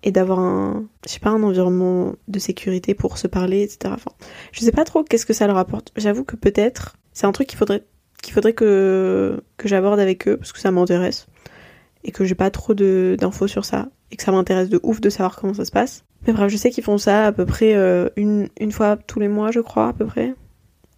et 0.02 0.12
d'avoir 0.12 0.38
un, 0.38 0.84
je 1.06 1.12
sais 1.12 1.18
pas, 1.18 1.30
un 1.30 1.42
environnement 1.42 2.14
de 2.28 2.38
sécurité 2.38 2.94
pour 2.94 3.18
se 3.18 3.26
parler, 3.26 3.62
etc. 3.62 3.92
Enfin, 3.94 4.12
je 4.52 4.60
sais 4.60 4.72
pas 4.72 4.84
trop 4.84 5.02
qu'est-ce 5.02 5.26
que 5.26 5.32
ça 5.32 5.46
leur 5.46 5.56
apporte. 5.56 5.92
J'avoue 5.96 6.24
que 6.24 6.36
peut-être, 6.36 6.96
c'est 7.12 7.26
un 7.26 7.32
truc 7.32 7.48
qu'il 7.48 7.58
faudrait, 7.58 7.82
qu'il 8.22 8.32
faudrait 8.32 8.52
que, 8.52 9.42
que 9.56 9.68
j'aborde 9.68 9.98
avec 9.98 10.28
eux 10.28 10.36
parce 10.36 10.52
que 10.52 10.60
ça 10.60 10.70
m'intéresse 10.70 11.26
et 12.04 12.12
que 12.12 12.24
j'ai 12.24 12.36
pas 12.36 12.50
trop 12.50 12.74
d'infos 12.74 13.48
sur 13.48 13.64
ça 13.64 13.88
et 14.12 14.16
que 14.16 14.22
ça 14.22 14.30
m'intéresse 14.30 14.68
de 14.68 14.78
ouf 14.82 15.00
de 15.00 15.10
savoir 15.10 15.36
comment 15.36 15.54
ça 15.54 15.64
se 15.64 15.72
passe. 15.72 16.04
Mais 16.26 16.32
bref, 16.32 16.50
je 16.50 16.56
sais 16.56 16.70
qu'ils 16.70 16.84
font 16.84 16.98
ça 16.98 17.26
à 17.26 17.32
peu 17.32 17.46
près 17.46 17.74
euh, 17.74 18.08
une, 18.16 18.48
une 18.60 18.72
fois 18.72 18.96
tous 18.96 19.18
les 19.18 19.28
mois, 19.28 19.50
je 19.50 19.60
crois, 19.60 19.88
à 19.88 19.92
peu 19.92 20.06
près 20.06 20.34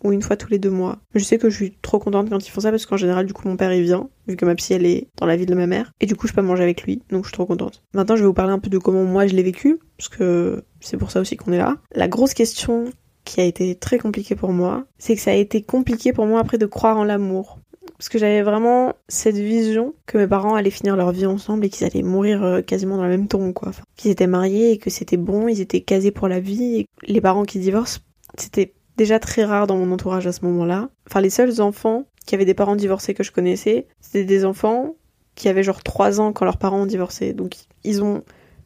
ou 0.04 0.12
une 0.12 0.22
fois 0.22 0.36
tous 0.36 0.48
les 0.48 0.58
deux 0.58 0.70
mois. 0.70 0.98
Je 1.14 1.24
sais 1.24 1.38
que 1.38 1.50
je 1.50 1.56
suis 1.56 1.72
trop 1.82 1.98
contente 1.98 2.30
quand 2.30 2.46
ils 2.46 2.50
font 2.50 2.60
ça 2.60 2.70
parce 2.70 2.86
qu'en 2.86 2.96
général, 2.96 3.26
du 3.26 3.32
coup, 3.32 3.48
mon 3.48 3.56
père 3.56 3.72
il 3.72 3.82
vient, 3.82 4.08
vu 4.26 4.36
que 4.36 4.44
ma 4.44 4.54
psy 4.54 4.74
elle 4.74 4.86
est 4.86 5.08
dans 5.16 5.26
la 5.26 5.36
ville 5.36 5.48
de 5.48 5.54
ma 5.54 5.66
mère, 5.66 5.92
et 6.00 6.06
du 6.06 6.14
coup, 6.14 6.26
je 6.26 6.32
peux 6.32 6.42
manger 6.42 6.62
avec 6.62 6.82
lui, 6.82 7.02
donc 7.10 7.24
je 7.24 7.28
suis 7.28 7.34
trop 7.34 7.46
contente. 7.46 7.82
Maintenant, 7.94 8.16
je 8.16 8.22
vais 8.22 8.26
vous 8.26 8.34
parler 8.34 8.52
un 8.52 8.58
peu 8.58 8.70
de 8.70 8.78
comment 8.78 9.04
moi 9.04 9.26
je 9.26 9.34
l'ai 9.34 9.42
vécu, 9.42 9.78
parce 9.96 10.08
que 10.08 10.64
c'est 10.80 10.96
pour 10.96 11.10
ça 11.10 11.20
aussi 11.20 11.36
qu'on 11.36 11.52
est 11.52 11.58
là. 11.58 11.76
La 11.94 12.08
grosse 12.08 12.34
question 12.34 12.86
qui 13.24 13.40
a 13.40 13.44
été 13.44 13.74
très 13.74 13.98
compliquée 13.98 14.36
pour 14.36 14.52
moi, 14.52 14.86
c'est 14.98 15.14
que 15.14 15.20
ça 15.20 15.32
a 15.32 15.34
été 15.34 15.62
compliqué 15.62 16.12
pour 16.12 16.26
moi 16.26 16.40
après 16.40 16.58
de 16.58 16.66
croire 16.66 16.96
en 16.96 17.04
l'amour. 17.04 17.58
Parce 17.98 18.08
que 18.08 18.18
j'avais 18.18 18.42
vraiment 18.42 18.94
cette 19.08 19.36
vision 19.36 19.94
que 20.06 20.18
mes 20.18 20.26
parents 20.26 20.54
allaient 20.54 20.70
finir 20.70 20.96
leur 20.96 21.10
vie 21.10 21.26
ensemble 21.26 21.64
et 21.64 21.68
qu'ils 21.68 21.86
allaient 21.86 22.02
mourir 22.02 22.44
euh, 22.44 22.62
quasiment 22.62 22.96
dans 22.96 23.02
la 23.02 23.08
même 23.08 23.28
tombe, 23.28 23.52
quoi. 23.52 23.72
qu'ils 23.96 24.10
étaient 24.10 24.26
mariés 24.26 24.72
et 24.72 24.78
que 24.78 24.88
c'était 24.88 25.16
bon, 25.16 25.48
ils 25.48 25.60
étaient 25.60 25.80
casés 25.80 26.12
pour 26.12 26.28
la 26.28 26.38
vie. 26.38 26.76
Et 26.76 26.86
les 27.06 27.20
parents 27.20 27.44
qui 27.44 27.58
divorcent, 27.58 28.00
c'était 28.38 28.74
déjà 28.98 29.18
très 29.18 29.44
rare 29.44 29.66
dans 29.66 29.76
mon 29.76 29.90
entourage 29.92 30.26
à 30.26 30.32
ce 30.32 30.44
moment-là. 30.44 30.90
Enfin, 31.08 31.22
les 31.22 31.30
seuls 31.30 31.62
enfants 31.62 32.04
qui 32.26 32.34
avaient 32.34 32.44
des 32.44 32.52
parents 32.52 32.76
divorcés 32.76 33.14
que 33.14 33.22
je 33.22 33.32
connaissais, 33.32 33.86
c'était 34.02 34.24
des 34.24 34.44
enfants 34.44 34.96
qui 35.34 35.48
avaient 35.48 35.62
genre 35.62 35.82
3 35.82 36.20
ans 36.20 36.32
quand 36.34 36.44
leurs 36.44 36.58
parents 36.58 36.82
ont 36.82 36.86
divorcé. 36.86 37.32
Donc, 37.32 37.54
ils 37.84 38.02
ont 38.02 38.22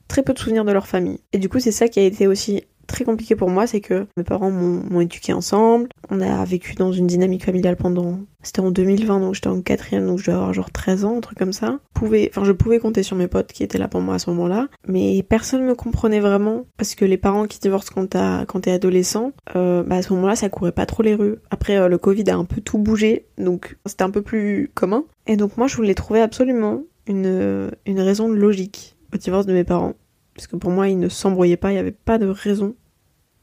très 0.09 0.23
peu 0.23 0.33
de 0.33 0.39
souvenirs 0.39 0.65
de 0.65 0.73
leur 0.73 0.89
famille. 0.89 1.21
Et 1.33 1.39
du 1.39 1.49
coup, 1.49 1.61
c'est 1.61 1.71
ça 1.71 1.87
qui 1.87 2.01
a 2.01 2.03
été 2.03 2.27
aussi 2.27 2.65
très 2.87 3.05
compliqué 3.05 3.37
pour 3.37 3.51
moi, 3.51 3.67
c'est 3.67 3.81
que 3.81 4.07
mes 4.17 4.25
parents 4.25 4.51
m'ont 4.51 5.01
éduqué 5.01 5.33
ensemble. 5.33 5.89
On 6.11 6.21
a 6.21 6.45
vécu 6.45 6.75
dans 6.75 6.93
une 6.93 7.07
dynamique 7.07 7.45
familiale 7.45 7.77
pendant. 7.77 8.21
C'était 8.43 8.61
en 8.61 8.71
2020, 8.71 9.21
donc 9.21 9.35
j'étais 9.35 9.49
en 9.49 9.61
quatrième, 9.61 10.07
donc 10.07 10.19
je 10.19 10.25
devais 10.25 10.37
avoir 10.37 10.53
genre 10.53 10.71
13 10.71 11.05
ans, 11.05 11.17
un 11.19 11.21
truc 11.21 11.39
comme 11.39 11.53
ça. 11.53 11.79
Pouvais... 11.95 12.29
Enfin, 12.31 12.45
je 12.45 12.53
pouvais 12.53 12.81
compter 12.81 13.05
sur 13.05 13.17
mes 13.17 13.29
potes 13.29 13.53
qui 13.53 13.63
étaient 13.63 13.79
là 13.79 13.87
pour 13.87 14.01
moi 14.01 14.17
à 14.17 14.19
ce 14.19 14.31
moment-là, 14.31 14.69
mais 14.87 15.23
personne 15.23 15.65
me 15.65 15.75
comprenait 15.75 16.21
vraiment 16.21 16.67
parce 16.77 16.95
que 16.97 17.05
les 17.05 17.17
parents 17.17 17.47
qui 17.47 17.61
divorcent 17.61 17.93
quand 17.95 18.61
t'es 18.61 18.71
adolescent, 18.71 19.33
euh, 19.55 19.85
bah 19.85 19.97
à 19.97 20.03
ce 20.03 20.13
moment-là, 20.15 20.35
ça 20.35 20.49
courait 20.49 20.73
pas 20.73 20.87
trop 20.87 21.03
les 21.03 21.15
rues. 21.15 21.37
Après, 21.51 21.77
euh, 21.77 21.89
le 21.89 21.99
Covid 21.99 22.29
a 22.31 22.37
un 22.37 22.45
peu 22.45 22.61
tout 22.61 22.79
bougé, 22.79 23.27
donc 23.39 23.77
c'était 23.87 24.03
un 24.03 24.11
peu 24.11 24.23
plus 24.23 24.71
commun. 24.75 25.05
Et 25.29 25.37
donc 25.37 25.57
moi, 25.57 25.69
je 25.69 25.77
voulais 25.77 25.95
trouver 25.95 26.21
absolument 26.21 26.83
une 27.07 27.71
raison 27.87 28.29
logique 28.29 28.97
au 29.15 29.19
divorce 29.19 29.47
de 29.47 29.53
mes 29.53 29.65
parents. 29.65 29.95
Parce 30.35 30.47
que 30.47 30.57
pour 30.57 30.71
moi, 30.71 30.89
ils 30.89 30.99
ne 30.99 31.09
s'embrouillaient 31.09 31.57
pas, 31.57 31.71
il 31.71 31.75
n'y 31.75 31.81
avait 31.81 31.93
pas 31.93 32.19
de 32.19 32.27
raison 32.27 32.75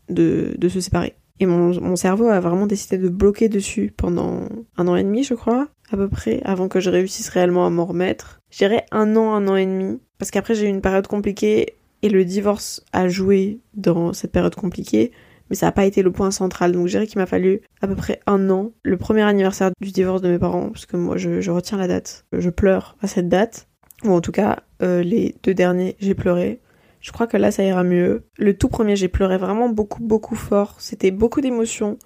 de, 0.10 0.56
de 0.58 0.70
se 0.70 0.80
séparer. 0.80 1.16
Et 1.40 1.46
mon, 1.46 1.80
mon, 1.80 1.96
cerveau 1.96 2.28
a 2.28 2.40
vraiment 2.40 2.68
décidé 2.68 2.98
de 2.98 3.10
bloquer 3.10 3.48
dessus 3.48 3.94
pendant 3.96 4.50
un 4.78 4.88
an 4.88 4.96
et 4.96 5.04
demi, 5.04 5.24
je 5.24 5.36
crois, 5.36 5.70
à 5.92 5.98
peu 5.98 6.10
près, 6.10 6.42
avant 6.44 6.68
que 6.68 6.80
je 6.80 6.90
réussisse 6.90 7.30
réellement 7.30 7.66
à 7.66 7.70
m'en 7.70 7.86
remettre. 7.86 8.42
Je 8.52 8.58
dirais 8.58 8.86
un 8.92 9.16
an, 9.16 9.34
un 9.34 9.48
an 9.48 9.56
et 9.56 9.66
demi, 9.66 10.00
parce 10.18 10.32
qu'après 10.32 10.56
j'ai 10.56 10.66
eu 10.66 10.70
une 10.70 10.82
période 10.82 11.08
compliquée 11.08 11.76
et 12.02 12.10
le 12.10 12.26
divorce 12.26 12.84
a 12.94 13.08
joué 13.08 13.60
dans 13.74 14.14
cette 14.14 14.32
période 14.32 14.56
compliquée, 14.56 15.12
mais 15.50 15.56
ça 15.56 15.68
n'a 15.68 15.72
pas 15.72 15.86
été 15.86 16.02
le 16.02 16.12
point 16.12 16.32
central. 16.32 16.72
Donc 16.72 16.88
je 16.88 16.92
dirais 16.92 17.08
qu'il 17.08 17.20
m'a 17.20 17.26
fallu 17.26 17.62
à 17.82 17.88
peu 17.88 17.96
près 17.96 18.20
un 18.26 18.50
an, 18.50 18.72
le 18.84 18.98
premier 18.98 19.22
anniversaire 19.22 19.72
du 19.82 19.92
divorce 19.92 20.22
de 20.22 20.30
mes 20.30 20.40
parents, 20.40 20.70
parce 20.70 20.86
que 20.86 20.98
moi 20.98 21.18
je, 21.18 21.50
retiens 21.50 21.78
la 21.78 21.88
date, 21.88 22.26
je 22.32 22.50
pleure 22.50 22.96
à 23.02 23.08
cette 23.08 23.30
date, 23.30 23.68
ou 24.04 24.12
en 24.12 24.22
tout 24.22 24.32
cas 24.32 24.64
euh, 24.82 25.02
les 25.02 25.36
deux 25.44 25.54
derniers 25.54 25.96
j'ai 26.00 26.16
pleuré. 26.16 26.60
Je 27.00 27.12
crois 27.12 27.28
que 27.28 27.38
là, 27.38 27.52
ça 27.52 27.64
ira 27.64 27.84
mieux. 27.84 28.26
Le 28.38 28.58
tout 28.58 28.70
premier, 28.70 28.96
j'ai 28.96 29.08
pleuré 29.08 29.38
vraiment 29.38 29.70
beaucoup, 29.70 30.04
beaucoup 30.04 30.36
fort. 30.36 30.76
C'était 30.80 31.12
beaucoup 31.12 31.42
d'émotions 31.42 31.98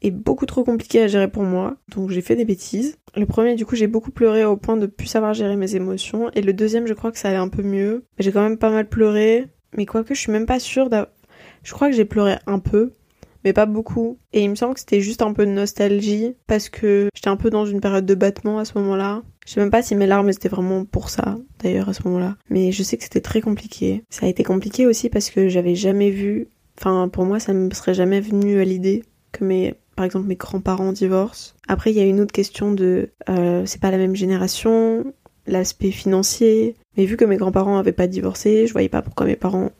et 0.00 0.10
beaucoup 0.10 0.46
trop 0.46 0.64
compliqué 0.64 1.00
à 1.02 1.06
gérer 1.06 1.30
pour 1.30 1.44
moi. 1.44 1.76
Donc 1.94 2.10
j'ai 2.10 2.22
fait 2.22 2.36
des 2.36 2.44
bêtises. 2.44 2.98
Le 3.14 3.26
premier, 3.26 3.54
du 3.54 3.64
coup, 3.64 3.76
j'ai 3.76 3.86
beaucoup 3.86 4.10
pleuré 4.10 4.44
au 4.44 4.56
point 4.56 4.76
de 4.76 4.86
plus 4.86 5.06
savoir 5.06 5.32
gérer 5.32 5.56
mes 5.56 5.76
émotions. 5.76 6.30
Et 6.34 6.42
le 6.42 6.52
deuxième, 6.52 6.86
je 6.86 6.94
crois 6.94 7.12
que 7.12 7.18
ça 7.18 7.28
allait 7.28 7.36
un 7.36 7.48
peu 7.48 7.62
mieux. 7.62 8.04
J'ai 8.18 8.32
quand 8.32 8.42
même 8.42 8.58
pas 8.58 8.70
mal 8.70 8.88
pleuré. 8.88 9.46
Mais 9.76 9.86
quoique, 9.86 10.14
je 10.14 10.20
suis 10.20 10.32
même 10.32 10.46
pas 10.46 10.58
sûre 10.58 10.90
d'avoir... 10.90 11.08
Je 11.62 11.72
crois 11.72 11.88
que 11.88 11.94
j'ai 11.94 12.04
pleuré 12.04 12.36
un 12.46 12.58
peu 12.58 12.94
mais 13.44 13.52
pas 13.52 13.66
beaucoup. 13.66 14.18
Et 14.32 14.42
il 14.42 14.50
me 14.50 14.54
semble 14.54 14.74
que 14.74 14.80
c'était 14.80 15.00
juste 15.00 15.22
un 15.22 15.32
peu 15.32 15.46
de 15.46 15.50
nostalgie, 15.50 16.34
parce 16.46 16.68
que 16.68 17.08
j'étais 17.14 17.28
un 17.28 17.36
peu 17.36 17.50
dans 17.50 17.66
une 17.66 17.80
période 17.80 18.06
de 18.06 18.14
battement 18.14 18.58
à 18.58 18.64
ce 18.64 18.78
moment-là. 18.78 19.22
Je 19.46 19.52
sais 19.52 19.60
même 19.60 19.70
pas 19.70 19.82
si 19.82 19.94
mes 19.96 20.06
larmes 20.06 20.30
étaient 20.30 20.48
vraiment 20.48 20.84
pour 20.84 21.10
ça, 21.10 21.38
d'ailleurs, 21.62 21.88
à 21.88 21.92
ce 21.92 22.02
moment-là. 22.04 22.36
Mais 22.48 22.72
je 22.72 22.82
sais 22.82 22.96
que 22.96 23.02
c'était 23.02 23.20
très 23.20 23.40
compliqué. 23.40 24.04
Ça 24.10 24.26
a 24.26 24.28
été 24.28 24.44
compliqué 24.44 24.86
aussi 24.86 25.08
parce 25.08 25.30
que 25.30 25.48
j'avais 25.48 25.74
jamais 25.74 26.10
vu, 26.10 26.48
enfin, 26.78 27.08
pour 27.08 27.24
moi, 27.24 27.40
ça 27.40 27.52
me 27.52 27.70
serait 27.72 27.94
jamais 27.94 28.20
venu 28.20 28.60
à 28.60 28.64
l'idée 28.64 29.02
que 29.32 29.44
mes, 29.44 29.74
par 29.96 30.04
exemple, 30.04 30.28
mes 30.28 30.36
grands-parents 30.36 30.92
divorcent. 30.92 31.54
Après, 31.66 31.90
il 31.90 31.96
y 31.96 32.00
a 32.00 32.04
une 32.04 32.20
autre 32.20 32.32
question 32.32 32.72
de, 32.72 33.10
euh, 33.28 33.66
c'est 33.66 33.80
pas 33.80 33.90
la 33.90 33.98
même 33.98 34.14
génération, 34.14 35.12
l'aspect 35.46 35.90
financier. 35.90 36.76
Mais 36.96 37.04
vu 37.04 37.16
que 37.16 37.24
mes 37.24 37.36
grands-parents 37.36 37.78
avaient 37.78 37.92
pas 37.92 38.06
divorcé, 38.06 38.66
je 38.66 38.72
voyais 38.72 38.88
pas 38.88 39.02
pourquoi 39.02 39.26
mes 39.26 39.36
parents 39.36 39.72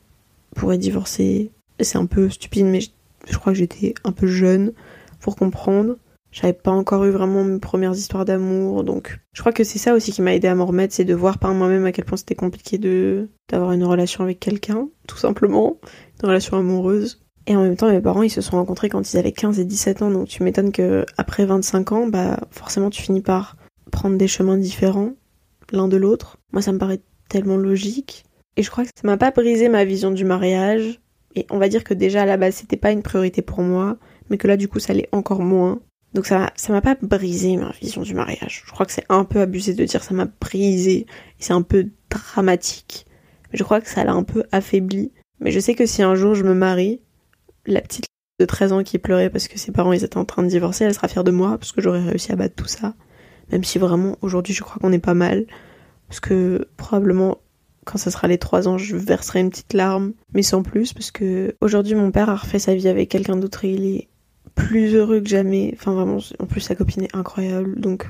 pourraient 0.55 0.77
divorcer. 0.77 1.51
C'est 1.79 1.97
un 1.97 2.05
peu 2.05 2.29
stupide, 2.29 2.65
mais 2.65 2.79
je 3.27 3.37
crois 3.37 3.53
que 3.53 3.59
j'étais 3.59 3.93
un 4.03 4.11
peu 4.11 4.27
jeune 4.27 4.73
pour 5.19 5.35
comprendre. 5.35 5.97
J'avais 6.31 6.53
pas 6.53 6.71
encore 6.71 7.05
eu 7.05 7.11
vraiment 7.11 7.43
mes 7.43 7.59
premières 7.59 7.93
histoires 7.93 8.25
d'amour, 8.25 8.83
donc 8.83 9.19
je 9.33 9.41
crois 9.41 9.51
que 9.53 9.63
c'est 9.63 9.77
ça 9.77 9.93
aussi 9.93 10.11
qui 10.11 10.23
m'a 10.23 10.33
aidé 10.33 10.47
à 10.47 10.55
m'en 10.55 10.65
remettre, 10.65 10.93
c'est 10.93 11.05
de 11.05 11.13
voir 11.13 11.37
par 11.37 11.53
moi-même 11.53 11.85
à 11.85 11.91
quel 11.91 12.05
point 12.05 12.17
c'était 12.17 12.33
compliqué 12.33 12.79
de 12.79 13.29
d'avoir 13.49 13.71
une 13.71 13.83
relation 13.83 14.23
avec 14.23 14.39
quelqu'un, 14.39 14.89
tout 15.07 15.17
simplement, 15.17 15.77
une 16.21 16.29
relation 16.29 16.57
amoureuse. 16.57 17.23
Et 17.45 17.55
en 17.55 17.61
même 17.61 17.75
temps, 17.75 17.91
mes 17.91 18.01
parents, 18.01 18.23
ils 18.23 18.31
se 18.31 18.41
sont 18.41 18.57
rencontrés 18.57 18.89
quand 18.89 19.13
ils 19.13 19.17
avaient 19.17 19.31
15 19.31 19.59
et 19.59 19.65
17 19.65 20.01
ans, 20.01 20.09
donc 20.09 20.27
tu 20.27 20.41
m'étonnes 20.41 20.71
que 20.71 21.05
après 21.17 21.45
25 21.45 21.91
ans, 21.91 22.07
bah 22.07 22.39
forcément 22.49 22.89
tu 22.89 23.03
finis 23.03 23.21
par 23.21 23.57
prendre 23.91 24.17
des 24.17 24.27
chemins 24.27 24.57
différents 24.57 25.11
l'un 25.73 25.87
de 25.87 25.97
l'autre. 25.97 26.37
Moi, 26.51 26.61
ça 26.61 26.71
me 26.71 26.77
paraît 26.77 27.01
tellement 27.29 27.57
logique. 27.57 28.25
Et 28.55 28.63
je 28.63 28.69
crois 28.69 28.85
que 28.85 28.91
ça 28.95 29.07
m'a 29.07 29.17
pas 29.17 29.31
brisé 29.31 29.67
ma 29.67 29.83
vision 29.83 30.11
du 30.11 30.23
mariage, 30.25 31.01
et 31.35 31.45
on 31.49 31.57
va 31.57 31.69
dire 31.69 31.83
que 31.83 31.93
déjà 31.93 32.23
à 32.23 32.25
la 32.25 32.37
base 32.37 32.55
c'était 32.55 32.77
pas 32.77 32.91
une 32.91 33.03
priorité 33.03 33.41
pour 33.41 33.61
moi, 33.61 33.97
mais 34.29 34.37
que 34.37 34.47
là 34.47 34.57
du 34.57 34.67
coup 34.67 34.79
ça 34.79 34.93
l'est 34.93 35.09
encore 35.11 35.41
moins. 35.41 35.81
Donc 36.13 36.25
ça 36.25 36.51
ça 36.55 36.73
m'a 36.73 36.81
pas 36.81 36.95
brisé 37.01 37.57
ma 37.57 37.71
vision 37.81 38.01
du 38.01 38.13
mariage. 38.13 38.63
Je 38.65 38.71
crois 38.71 38.85
que 38.85 38.91
c'est 38.91 39.05
un 39.09 39.25
peu 39.25 39.41
abusé 39.41 39.73
de 39.73 39.83
dire 39.85 40.03
ça 40.03 40.13
m'a 40.13 40.25
brisé. 40.25 41.05
C'est 41.39 41.53
un 41.53 41.63
peu 41.63 41.87
dramatique. 42.09 43.05
Je 43.51 43.63
crois 43.63 43.81
que 43.81 43.89
ça 43.89 44.03
l'a 44.03 44.13
un 44.13 44.23
peu 44.23 44.43
affaibli. 44.51 45.11
Mais 45.39 45.51
je 45.51 45.59
sais 45.59 45.75
que 45.75 45.85
si 45.85 46.03
un 46.03 46.15
jour 46.15 46.35
je 46.35 46.43
me 46.43 46.53
marie, 46.53 47.01
la 47.65 47.81
petite 47.81 48.05
de 48.39 48.45
13 48.45 48.73
ans 48.73 48.83
qui 48.83 48.97
pleurait 48.97 49.29
parce 49.29 49.47
que 49.47 49.59
ses 49.59 49.71
parents 49.71 49.93
ils 49.93 50.03
étaient 50.03 50.17
en 50.17 50.25
train 50.25 50.43
de 50.43 50.47
divorcer, 50.47 50.85
elle 50.85 50.93
sera 50.93 51.07
fière 51.07 51.23
de 51.23 51.31
moi 51.31 51.57
parce 51.57 51.71
que 51.71 51.81
j'aurais 51.81 52.03
réussi 52.03 52.31
à 52.31 52.35
battre 52.35 52.55
tout 52.55 52.67
ça. 52.67 52.93
Même 53.51 53.63
si 53.63 53.79
vraiment 53.79 54.17
aujourd'hui 54.21 54.53
je 54.53 54.63
crois 54.63 54.77
qu'on 54.79 54.91
est 54.91 54.99
pas 54.99 55.13
mal. 55.13 55.45
Parce 56.07 56.19
que 56.19 56.67
probablement 56.77 57.39
quand 57.85 57.97
ça 57.97 58.11
sera 58.11 58.27
les 58.27 58.37
3 58.37 58.67
ans 58.67 58.77
je 58.77 58.95
verserai 58.95 59.39
une 59.39 59.49
petite 59.49 59.73
larme. 59.73 60.13
Mais 60.33 60.43
sans 60.43 60.63
plus 60.63 60.93
parce 60.93 61.11
que 61.11 61.55
aujourd'hui 61.61 61.95
mon 61.95 62.11
père 62.11 62.29
a 62.29 62.35
refait 62.35 62.59
sa 62.59 62.75
vie 62.75 62.87
avec 62.87 63.09
quelqu'un 63.09 63.37
d'autre 63.37 63.65
et 63.65 63.71
il 63.71 63.85
est 63.85 64.07
plus 64.55 64.95
heureux 64.95 65.21
que 65.21 65.29
jamais. 65.29 65.71
Enfin 65.75 65.93
vraiment, 65.93 66.19
en 66.39 66.45
plus 66.45 66.61
sa 66.61 66.75
copine 66.75 67.03
est 67.03 67.15
incroyable. 67.15 67.79
Donc 67.79 68.09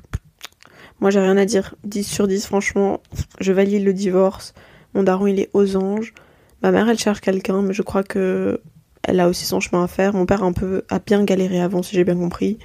moi 0.99 1.09
j'ai 1.09 1.19
rien 1.19 1.37
à 1.37 1.45
dire. 1.45 1.75
10 1.83 2.03
sur 2.03 2.27
10 2.27 2.45
franchement. 2.45 3.01
Je 3.39 3.51
valide 3.51 3.83
le 3.83 3.93
divorce. 3.93 4.53
Mon 4.93 5.03
daron 5.03 5.27
il 5.27 5.39
est 5.39 5.49
aux 5.53 5.75
anges. 5.75 6.13
Ma 6.61 6.71
mère 6.71 6.89
elle 6.89 6.99
cherche 6.99 7.21
quelqu'un 7.21 7.61
mais 7.61 7.73
je 7.73 7.81
crois 7.81 8.03
que 8.03 8.61
elle 9.03 9.19
a 9.19 9.27
aussi 9.27 9.45
son 9.45 9.59
chemin 9.59 9.83
à 9.83 9.87
faire. 9.87 10.13
Mon 10.13 10.25
père 10.25 10.43
un 10.43 10.53
peu 10.53 10.83
a 10.89 10.99
bien 10.99 11.23
galéré 11.23 11.59
avant, 11.59 11.83
si 11.83 11.95
j'ai 11.95 12.03
bien 12.03 12.15
compris. 12.15 12.57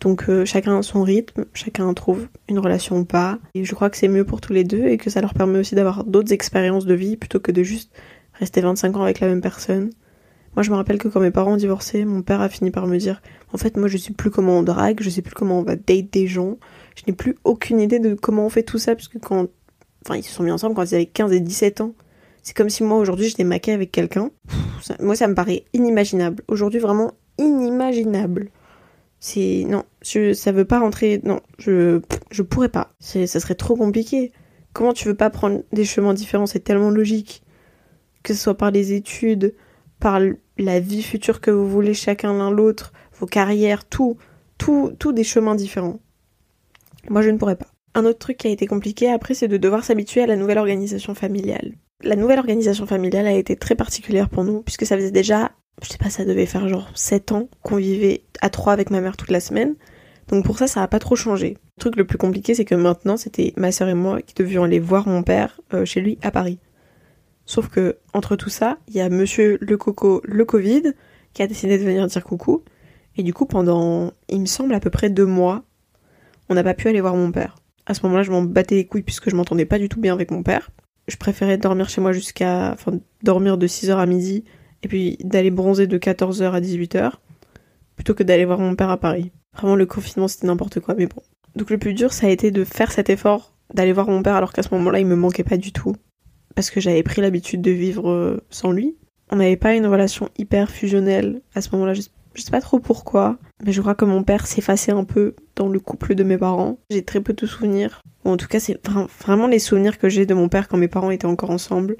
Donc 0.00 0.28
euh, 0.28 0.44
chacun 0.44 0.78
a 0.78 0.82
son 0.82 1.02
rythme, 1.02 1.44
chacun 1.54 1.92
trouve 1.94 2.28
une 2.48 2.58
relation 2.58 2.98
ou 2.98 3.04
pas. 3.04 3.38
Et 3.54 3.64
je 3.64 3.74
crois 3.74 3.90
que 3.90 3.96
c'est 3.96 4.08
mieux 4.08 4.24
pour 4.24 4.40
tous 4.40 4.52
les 4.52 4.64
deux 4.64 4.86
et 4.86 4.96
que 4.96 5.10
ça 5.10 5.20
leur 5.20 5.34
permet 5.34 5.58
aussi 5.58 5.74
d'avoir 5.74 6.04
d'autres 6.04 6.32
expériences 6.32 6.86
de 6.86 6.94
vie 6.94 7.16
plutôt 7.16 7.40
que 7.40 7.50
de 7.50 7.62
juste 7.62 7.92
rester 8.34 8.60
25 8.60 8.96
ans 8.96 9.02
avec 9.02 9.20
la 9.20 9.28
même 9.28 9.40
personne. 9.40 9.90
Moi 10.54 10.62
je 10.62 10.70
me 10.70 10.76
rappelle 10.76 10.98
que 10.98 11.08
quand 11.08 11.20
mes 11.20 11.30
parents 11.30 11.54
ont 11.54 11.56
divorcé, 11.56 12.04
mon 12.04 12.22
père 12.22 12.40
a 12.40 12.48
fini 12.48 12.70
par 12.70 12.86
me 12.86 12.96
dire 12.96 13.22
en 13.52 13.58
fait 13.58 13.76
moi 13.76 13.88
je 13.88 13.96
sais 13.96 14.12
plus 14.12 14.30
comment 14.30 14.58
on 14.58 14.62
drague, 14.62 15.00
je 15.02 15.10
sais 15.10 15.22
plus 15.22 15.34
comment 15.34 15.60
on 15.60 15.62
va 15.62 15.76
date 15.76 16.12
des 16.12 16.26
gens, 16.26 16.58
je 16.96 17.02
n'ai 17.06 17.12
plus 17.12 17.36
aucune 17.44 17.80
idée 17.80 17.98
de 17.98 18.14
comment 18.14 18.46
on 18.46 18.48
fait 18.48 18.62
tout 18.62 18.78
ça 18.78 18.94
puisque 18.94 19.18
quand 19.18 19.48
enfin 20.04 20.16
ils 20.16 20.22
se 20.22 20.32
sont 20.32 20.42
mis 20.42 20.50
ensemble 20.50 20.74
quand 20.74 20.84
ils 20.84 20.94
avaient 20.94 21.06
15 21.06 21.32
et 21.32 21.40
17 21.40 21.80
ans. 21.80 21.94
C'est 22.42 22.56
comme 22.56 22.70
si 22.70 22.82
moi 22.82 22.98
aujourd'hui 22.98 23.28
j'étais 23.28 23.44
maquée 23.44 23.72
avec 23.72 23.92
quelqu'un. 23.92 24.30
Moi 25.00 25.16
ça 25.16 25.28
me 25.28 25.34
paraît 25.34 25.64
inimaginable. 25.74 26.42
Aujourd'hui 26.48 26.80
vraiment 26.80 27.12
inimaginable. 27.36 28.50
C'est 29.20 29.64
non, 29.66 29.84
je, 30.02 30.32
ça 30.32 30.52
veut 30.52 30.64
pas 30.64 30.78
rentrer. 30.80 31.20
Non, 31.24 31.40
je 31.58 32.00
je 32.30 32.42
pourrais 32.42 32.68
pas. 32.68 32.94
C'est 33.00 33.26
ça 33.26 33.40
serait 33.40 33.54
trop 33.54 33.76
compliqué. 33.76 34.32
Comment 34.72 34.92
tu 34.92 35.08
veux 35.08 35.14
pas 35.14 35.30
prendre 35.30 35.62
des 35.72 35.84
chemins 35.84 36.14
différents? 36.14 36.46
C'est 36.46 36.60
tellement 36.60 36.90
logique. 36.90 37.42
Que 38.22 38.34
ce 38.34 38.40
soit 38.40 38.56
par 38.56 38.70
les 38.70 38.92
études, 38.92 39.54
par 40.00 40.20
la 40.58 40.80
vie 40.80 41.02
future 41.02 41.40
que 41.40 41.50
vous 41.50 41.68
voulez 41.68 41.94
chacun 41.94 42.32
l'un 42.32 42.50
l'autre, 42.50 42.92
vos 43.18 43.26
carrières, 43.26 43.88
tout, 43.88 44.16
tout, 44.58 44.92
tout 44.98 45.12
des 45.12 45.24
chemins 45.24 45.54
différents. 45.54 46.00
Moi 47.08 47.22
je 47.22 47.30
ne 47.30 47.38
pourrais 47.38 47.56
pas. 47.56 47.68
Un 47.94 48.04
autre 48.04 48.18
truc 48.18 48.38
qui 48.38 48.48
a 48.48 48.50
été 48.50 48.66
compliqué 48.66 49.10
après, 49.10 49.34
c'est 49.34 49.48
de 49.48 49.56
devoir 49.56 49.84
s'habituer 49.84 50.22
à 50.22 50.26
la 50.26 50.36
nouvelle 50.36 50.58
organisation 50.58 51.14
familiale 51.14 51.74
la 52.02 52.16
nouvelle 52.16 52.38
organisation 52.38 52.86
familiale 52.86 53.26
a 53.26 53.32
été 53.32 53.56
très 53.56 53.74
particulière 53.74 54.28
pour 54.28 54.44
nous, 54.44 54.62
puisque 54.62 54.86
ça 54.86 54.96
faisait 54.96 55.10
déjà, 55.10 55.52
je 55.82 55.88
sais 55.88 55.98
pas, 55.98 56.10
ça 56.10 56.24
devait 56.24 56.46
faire 56.46 56.68
genre 56.68 56.90
7 56.94 57.32
ans 57.32 57.48
qu'on 57.62 57.76
vivait 57.76 58.22
à 58.40 58.50
trois 58.50 58.72
avec 58.72 58.90
ma 58.90 59.00
mère 59.00 59.16
toute 59.16 59.30
la 59.30 59.40
semaine. 59.40 59.74
Donc 60.28 60.44
pour 60.44 60.58
ça, 60.58 60.66
ça 60.66 60.82
a 60.82 60.88
pas 60.88 60.98
trop 60.98 61.16
changé. 61.16 61.56
Le 61.76 61.80
truc 61.80 61.96
le 61.96 62.06
plus 62.06 62.18
compliqué, 62.18 62.54
c'est 62.54 62.64
que 62.64 62.74
maintenant, 62.74 63.16
c'était 63.16 63.54
ma 63.56 63.72
sœur 63.72 63.88
et 63.88 63.94
moi 63.94 64.20
qui 64.22 64.34
devions 64.34 64.64
aller 64.64 64.80
voir 64.80 65.08
mon 65.08 65.22
père 65.22 65.60
euh, 65.72 65.84
chez 65.84 66.00
lui 66.00 66.18
à 66.22 66.30
Paris. 66.30 66.58
Sauf 67.46 67.68
que, 67.68 67.96
entre 68.12 68.36
tout 68.36 68.50
ça, 68.50 68.78
il 68.88 68.94
y 68.94 69.00
a 69.00 69.08
monsieur 69.08 69.56
le 69.60 69.76
coco, 69.78 70.20
le 70.24 70.44
Covid, 70.44 70.92
qui 71.32 71.42
a 71.42 71.46
décidé 71.46 71.78
de 71.78 71.84
venir 71.84 72.06
dire 72.06 72.24
coucou. 72.24 72.62
Et 73.16 73.22
du 73.22 73.32
coup, 73.32 73.46
pendant, 73.46 74.12
il 74.28 74.40
me 74.40 74.46
semble, 74.46 74.74
à 74.74 74.80
peu 74.80 74.90
près 74.90 75.08
deux 75.08 75.26
mois, 75.26 75.64
on 76.50 76.54
n'a 76.54 76.62
pas 76.62 76.74
pu 76.74 76.88
aller 76.88 77.00
voir 77.00 77.14
mon 77.14 77.32
père. 77.32 77.56
À 77.86 77.94
ce 77.94 78.02
moment-là, 78.02 78.22
je 78.22 78.30
m'en 78.30 78.42
battais 78.42 78.74
les 78.74 78.86
couilles 78.86 79.02
puisque 79.02 79.30
je 79.30 79.36
m'entendais 79.36 79.64
pas 79.64 79.78
du 79.78 79.88
tout 79.88 80.00
bien 80.00 80.12
avec 80.12 80.30
mon 80.30 80.42
père 80.42 80.70
je 81.08 81.16
préférais 81.16 81.58
dormir 81.58 81.88
chez 81.88 82.00
moi 82.00 82.12
jusqu'à. 82.12 82.72
Enfin, 82.72 82.98
dormir 83.22 83.58
de 83.58 83.66
6h 83.66 83.96
à 83.96 84.06
midi 84.06 84.44
et 84.82 84.88
puis 84.88 85.18
d'aller 85.22 85.50
bronzer 85.50 85.86
de 85.86 85.98
14h 85.98 86.52
à 86.52 86.60
18h 86.60 87.12
plutôt 87.96 88.14
que 88.14 88.22
d'aller 88.22 88.44
voir 88.44 88.60
mon 88.60 88.76
père 88.76 88.90
à 88.90 88.96
Paris. 88.96 89.32
Vraiment, 89.54 89.74
le 89.74 89.86
confinement 89.86 90.28
c'était 90.28 90.46
n'importe 90.46 90.80
quoi, 90.80 90.94
mais 90.96 91.06
bon. 91.06 91.20
Donc, 91.56 91.70
le 91.70 91.78
plus 91.78 91.94
dur 91.94 92.12
ça 92.12 92.26
a 92.26 92.30
été 92.30 92.50
de 92.50 92.64
faire 92.64 92.92
cet 92.92 93.10
effort 93.10 93.54
d'aller 93.74 93.92
voir 93.92 94.08
mon 94.08 94.22
père 94.22 94.34
alors 94.34 94.52
qu'à 94.52 94.62
ce 94.62 94.72
moment-là 94.74 95.00
il 95.00 95.06
me 95.06 95.16
manquait 95.16 95.44
pas 95.44 95.56
du 95.56 95.72
tout. 95.72 95.94
Parce 96.54 96.70
que 96.70 96.80
j'avais 96.80 97.02
pris 97.02 97.20
l'habitude 97.20 97.60
de 97.60 97.70
vivre 97.70 98.08
euh, 98.08 98.40
sans 98.50 98.72
lui. 98.72 98.96
On 99.30 99.36
n'avait 99.36 99.56
pas 99.56 99.74
une 99.74 99.86
relation 99.86 100.28
hyper 100.38 100.70
fusionnelle 100.70 101.42
à 101.54 101.60
ce 101.60 101.70
moment-là, 101.72 101.92
je 101.94 102.42
sais 102.42 102.50
pas 102.50 102.60
trop 102.60 102.78
pourquoi, 102.78 103.36
mais 103.64 103.72
je 103.72 103.80
crois 103.80 103.94
que 103.94 104.04
mon 104.04 104.22
père 104.22 104.46
s'effaçait 104.46 104.92
un 104.92 105.04
peu 105.04 105.34
dans 105.56 105.68
le 105.68 105.80
couple 105.80 106.14
de 106.14 106.22
mes 106.22 106.38
parents. 106.38 106.78
J'ai 106.88 107.04
très 107.04 107.20
peu 107.20 107.32
de 107.32 107.46
souvenirs. 107.46 108.02
Ou 108.24 108.30
en 108.30 108.36
tout 108.36 108.46
cas, 108.46 108.60
c'est 108.60 108.78
vraiment 109.20 109.46
les 109.46 109.58
souvenirs 109.58 109.98
que 109.98 110.08
j'ai 110.08 110.24
de 110.24 110.34
mon 110.34 110.48
père 110.48 110.68
quand 110.68 110.78
mes 110.78 110.88
parents 110.88 111.10
étaient 111.10 111.26
encore 111.26 111.50
ensemble, 111.50 111.96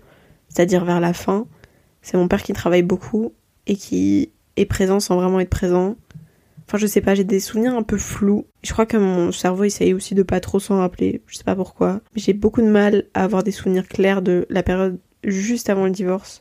c'est-à-dire 0.49 0.85
vers 0.85 1.01
la 1.01 1.13
fin. 1.13 1.47
C'est 2.09 2.17
mon 2.17 2.27
père 2.27 2.43
qui 2.43 2.55
travaille 2.55 2.83
beaucoup 2.83 3.35
et 3.67 3.77
qui 3.77 4.31
est 4.57 4.65
présent 4.65 4.99
sans 4.99 5.17
vraiment 5.17 5.41
être 5.41 5.51
présent. 5.51 5.95
Enfin, 6.67 6.79
je 6.79 6.87
sais 6.87 7.03
pas, 7.03 7.15
j'ai 7.15 7.23
des 7.23 7.39
souvenirs 7.39 7.75
un 7.75 7.83
peu 7.83 7.99
flous. 7.99 8.47
Je 8.63 8.73
crois 8.73 8.87
que 8.87 8.97
mon 8.97 9.31
cerveau 9.31 9.65
essaye 9.65 9.93
aussi 9.93 10.15
de 10.15 10.23
pas 10.23 10.41
trop 10.41 10.59
s'en 10.59 10.79
rappeler. 10.79 11.21
Je 11.27 11.37
sais 11.37 11.45
pas 11.45 11.55
pourquoi. 11.55 12.01
J'ai 12.17 12.33
beaucoup 12.33 12.63
de 12.63 12.67
mal 12.67 13.05
à 13.13 13.25
avoir 13.25 13.43
des 13.43 13.51
souvenirs 13.51 13.87
clairs 13.87 14.23
de 14.23 14.47
la 14.49 14.63
période 14.63 14.99
juste 15.23 15.69
avant 15.69 15.85
le 15.85 15.91
divorce 15.91 16.41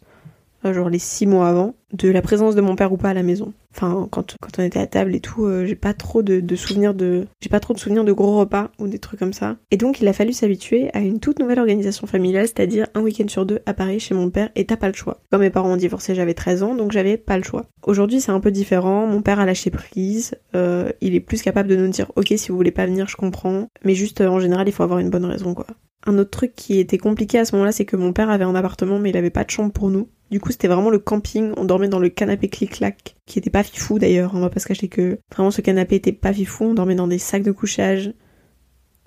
genre 0.73 0.89
les 0.89 0.99
six 0.99 1.25
mois 1.25 1.47
avant, 1.49 1.75
de 1.93 2.09
la 2.09 2.21
présence 2.21 2.55
de 2.55 2.61
mon 2.61 2.75
père 2.75 2.91
ou 2.91 2.97
pas 2.97 3.09
à 3.09 3.13
la 3.13 3.23
maison. 3.23 3.53
Enfin, 3.75 4.07
quand, 4.09 4.35
quand 4.41 4.59
on 4.59 4.63
était 4.63 4.79
à 4.79 4.87
table 4.87 5.13
et 5.13 5.19
tout, 5.19 5.45
euh, 5.45 5.65
j'ai 5.65 5.75
pas 5.75 5.93
trop 5.93 6.23
de, 6.23 6.55
souvenirs 6.55 6.93
de, 6.93 7.27
j'ai 7.41 7.49
pas 7.49 7.59
trop 7.59 7.73
de 7.73 7.79
souvenirs 7.79 8.03
de 8.03 8.11
gros 8.11 8.37
repas 8.39 8.71
ou 8.79 8.87
des 8.87 8.97
trucs 8.97 9.19
comme 9.19 9.33
ça. 9.33 9.57
Et 9.69 9.77
donc, 9.77 10.01
il 10.01 10.07
a 10.07 10.13
fallu 10.13 10.33
s'habituer 10.33 10.89
à 10.93 10.99
une 10.99 11.19
toute 11.19 11.39
nouvelle 11.39 11.59
organisation 11.59 12.07
familiale, 12.07 12.47
c'est-à-dire 12.47 12.87
un 12.95 13.01
week-end 13.01 13.27
sur 13.27 13.45
deux 13.45 13.59
à 13.65 13.73
Paris 13.73 13.99
chez 13.99 14.15
mon 14.15 14.29
père 14.29 14.49
et 14.55 14.65
t'as 14.65 14.77
pas 14.77 14.87
le 14.87 14.95
choix. 14.95 15.19
Comme 15.31 15.41
mes 15.41 15.49
parents 15.49 15.71
ont 15.71 15.77
divorcé, 15.77 16.15
j'avais 16.15 16.33
13 16.33 16.63
ans, 16.63 16.75
donc 16.75 16.91
j'avais 16.91 17.17
pas 17.17 17.37
le 17.37 17.43
choix. 17.43 17.65
Aujourd'hui, 17.85 18.19
c'est 18.19 18.31
un 18.31 18.39
peu 18.39 18.51
différent. 18.51 19.05
Mon 19.05 19.21
père 19.21 19.39
a 19.39 19.45
lâché 19.45 19.69
prise. 19.69 20.35
Euh, 20.55 20.91
il 21.01 21.13
est 21.13 21.19
plus 21.19 21.41
capable 21.41 21.69
de 21.69 21.75
nous 21.75 21.89
dire, 21.89 22.11
ok, 22.15 22.33
si 22.35 22.49
vous 22.49 22.57
voulez 22.57 22.71
pas 22.71 22.87
venir, 22.87 23.07
je 23.07 23.15
comprends. 23.15 23.67
Mais 23.83 23.93
juste, 23.93 24.21
euh, 24.21 24.27
en 24.27 24.39
général, 24.39 24.67
il 24.67 24.71
faut 24.71 24.83
avoir 24.83 24.99
une 24.99 25.09
bonne 25.09 25.25
raison, 25.25 25.53
quoi. 25.53 25.67
Un 26.05 26.17
autre 26.17 26.31
truc 26.31 26.53
qui 26.55 26.79
était 26.79 26.97
compliqué 26.97 27.37
à 27.37 27.45
ce 27.45 27.53
moment-là, 27.55 27.71
c'est 27.71 27.85
que 27.85 27.97
mon 27.97 28.13
père 28.13 28.29
avait 28.29 28.45
un 28.45 28.55
appartement, 28.55 28.97
mais 28.97 29.09
il 29.09 29.17
avait 29.17 29.29
pas 29.29 29.43
de 29.43 29.49
chambre 29.49 29.73
pour 29.73 29.89
nous. 29.89 30.07
Du 30.29 30.39
coup, 30.39 30.51
c'était 30.51 30.67
vraiment 30.67 30.89
le 30.89 30.99
camping. 30.99 31.53
On 31.57 31.65
dormait 31.65 31.87
dans 31.87 31.99
le 31.99 32.09
canapé 32.09 32.49
clic-clac, 32.49 33.15
qui 33.25 33.39
était 33.39 33.49
pas 33.49 33.63
fifou 33.63 33.99
d'ailleurs. 33.99 34.31
On 34.35 34.39
va 34.39 34.49
pas 34.49 34.59
se 34.59 34.67
cacher 34.67 34.89
que 34.89 35.19
vraiment 35.31 35.51
ce 35.51 35.61
canapé 35.61 35.95
était 35.95 36.11
pas 36.11 36.33
fifou. 36.33 36.65
On 36.65 36.73
dormait 36.73 36.95
dans 36.95 37.07
des 37.07 37.19
sacs 37.19 37.43
de 37.43 37.51
couchage. 37.51 38.13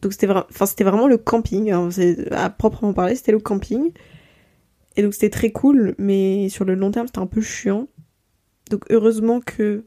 Donc 0.01 0.13
c'était 0.13 0.27
vraiment, 0.27 1.07
le 1.07 1.19
camping. 1.19 1.71
Hein. 1.71 1.91
À 2.31 2.49
proprement 2.49 2.93
parler, 2.95 3.15
c'était 3.17 3.33
le 3.33 3.39
camping. 3.39 3.93
Et 4.97 5.03
donc 5.03 5.15
c'était 5.15 5.31
très 5.31 5.51
cool, 5.51 5.95
mais 5.99 6.49
sur 6.49 6.65
le 6.65 6.75
long 6.75 6.91
terme, 6.91 7.07
c'était 7.07 7.21
un 7.21 7.27
peu 7.27 7.43
chiant. 7.43 7.87
Donc 8.71 8.85
heureusement 8.91 9.41
que 9.41 9.85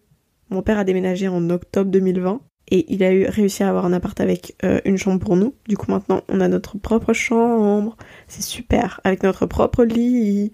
mon 0.50 0.62
père 0.62 0.78
a 0.78 0.84
déménagé 0.84 1.28
en 1.28 1.50
octobre 1.50 1.90
2020 1.90 2.42
et 2.72 2.94
il 2.94 3.04
a 3.04 3.10
réussi 3.30 3.64
à 3.64 3.70
avoir 3.70 3.86
un 3.86 3.94
appart 3.94 4.20
avec 4.20 4.56
euh, 4.64 4.80
une 4.86 4.98
chambre 4.98 5.20
pour 5.20 5.36
nous. 5.36 5.56
Du 5.68 5.78
coup 5.78 5.92
maintenant, 5.92 6.22
on 6.30 6.40
a 6.40 6.48
notre 6.48 6.78
propre 6.78 7.14
chambre. 7.14 7.98
C'est 8.28 8.44
super 8.44 9.02
avec 9.04 9.24
notre 9.24 9.46
propre 9.46 9.84
lit. 9.84 10.52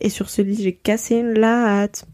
Et 0.00 0.08
sur 0.08 0.30
ce 0.30 0.42
lit, 0.42 0.62
j'ai 0.62 0.74
cassé 0.74 1.16
une 1.16 1.32
latte 1.32 2.06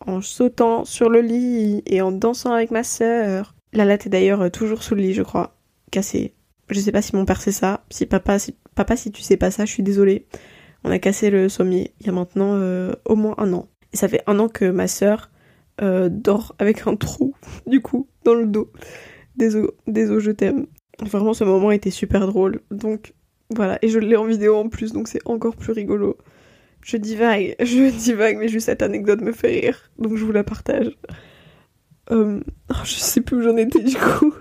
en 0.00 0.20
sautant 0.20 0.84
sur 0.84 1.10
le 1.10 1.20
lit 1.20 1.82
et 1.86 2.00
en 2.00 2.12
dansant 2.12 2.52
avec 2.52 2.70
ma 2.70 2.84
sœur. 2.84 3.54
La 3.72 3.84
latte 3.84 4.06
est 4.06 4.10
d'ailleurs 4.10 4.50
toujours 4.50 4.82
sous 4.82 4.94
le 4.94 5.02
lit, 5.02 5.14
je 5.14 5.22
crois, 5.22 5.56
cassée. 5.90 6.34
Je 6.70 6.80
sais 6.80 6.92
pas 6.92 7.02
si 7.02 7.16
mon 7.16 7.24
père 7.24 7.40
sait 7.40 7.52
ça. 7.52 7.84
Si 7.90 8.06
papa, 8.06 8.38
si, 8.38 8.54
papa, 8.74 8.96
si 8.96 9.10
tu 9.10 9.22
sais 9.22 9.36
pas 9.36 9.50
ça, 9.50 9.64
je 9.64 9.72
suis 9.72 9.82
désolée. 9.82 10.26
On 10.84 10.90
a 10.90 10.98
cassé 10.98 11.30
le 11.30 11.48
sommier 11.48 11.92
il 12.00 12.06
y 12.06 12.08
a 12.08 12.12
maintenant 12.12 12.54
euh, 12.54 12.92
au 13.04 13.16
moins 13.16 13.34
un 13.38 13.52
an. 13.52 13.68
Et 13.92 13.96
ça 13.96 14.08
fait 14.08 14.22
un 14.26 14.38
an 14.38 14.48
que 14.48 14.70
ma 14.70 14.86
sœur 14.86 15.30
euh, 15.80 16.08
dort 16.10 16.54
avec 16.58 16.86
un 16.86 16.96
trou, 16.96 17.34
du 17.66 17.80
coup, 17.80 18.08
dans 18.24 18.34
le 18.34 18.46
dos. 18.46 18.70
Désolé, 19.36 19.68
désolé, 19.86 20.20
je 20.20 20.30
t'aime. 20.30 20.66
Vraiment, 21.00 21.32
ce 21.32 21.44
moment 21.44 21.70
était 21.70 21.90
super 21.90 22.26
drôle. 22.26 22.60
Donc, 22.70 23.14
voilà. 23.54 23.78
Et 23.82 23.88
je 23.88 23.98
l'ai 23.98 24.16
en 24.16 24.24
vidéo 24.24 24.56
en 24.56 24.68
plus, 24.68 24.92
donc 24.92 25.08
c'est 25.08 25.26
encore 25.26 25.56
plus 25.56 25.72
rigolo. 25.72 26.16
Je 26.82 26.96
divague, 26.96 27.54
je 27.60 27.90
divague, 27.90 28.38
mais 28.38 28.48
juste 28.48 28.66
cette 28.66 28.82
anecdote 28.82 29.20
me 29.20 29.32
fait 29.32 29.60
rire, 29.60 29.90
donc 29.98 30.16
je 30.16 30.24
vous 30.24 30.32
la 30.32 30.44
partage. 30.44 30.96
Euh, 32.10 32.40
oh, 32.70 32.74
je 32.84 32.94
sais 32.94 33.20
plus 33.20 33.36
où 33.36 33.42
j'en 33.42 33.56
étais 33.56 33.82
du 33.82 33.96
coup. 33.96 34.34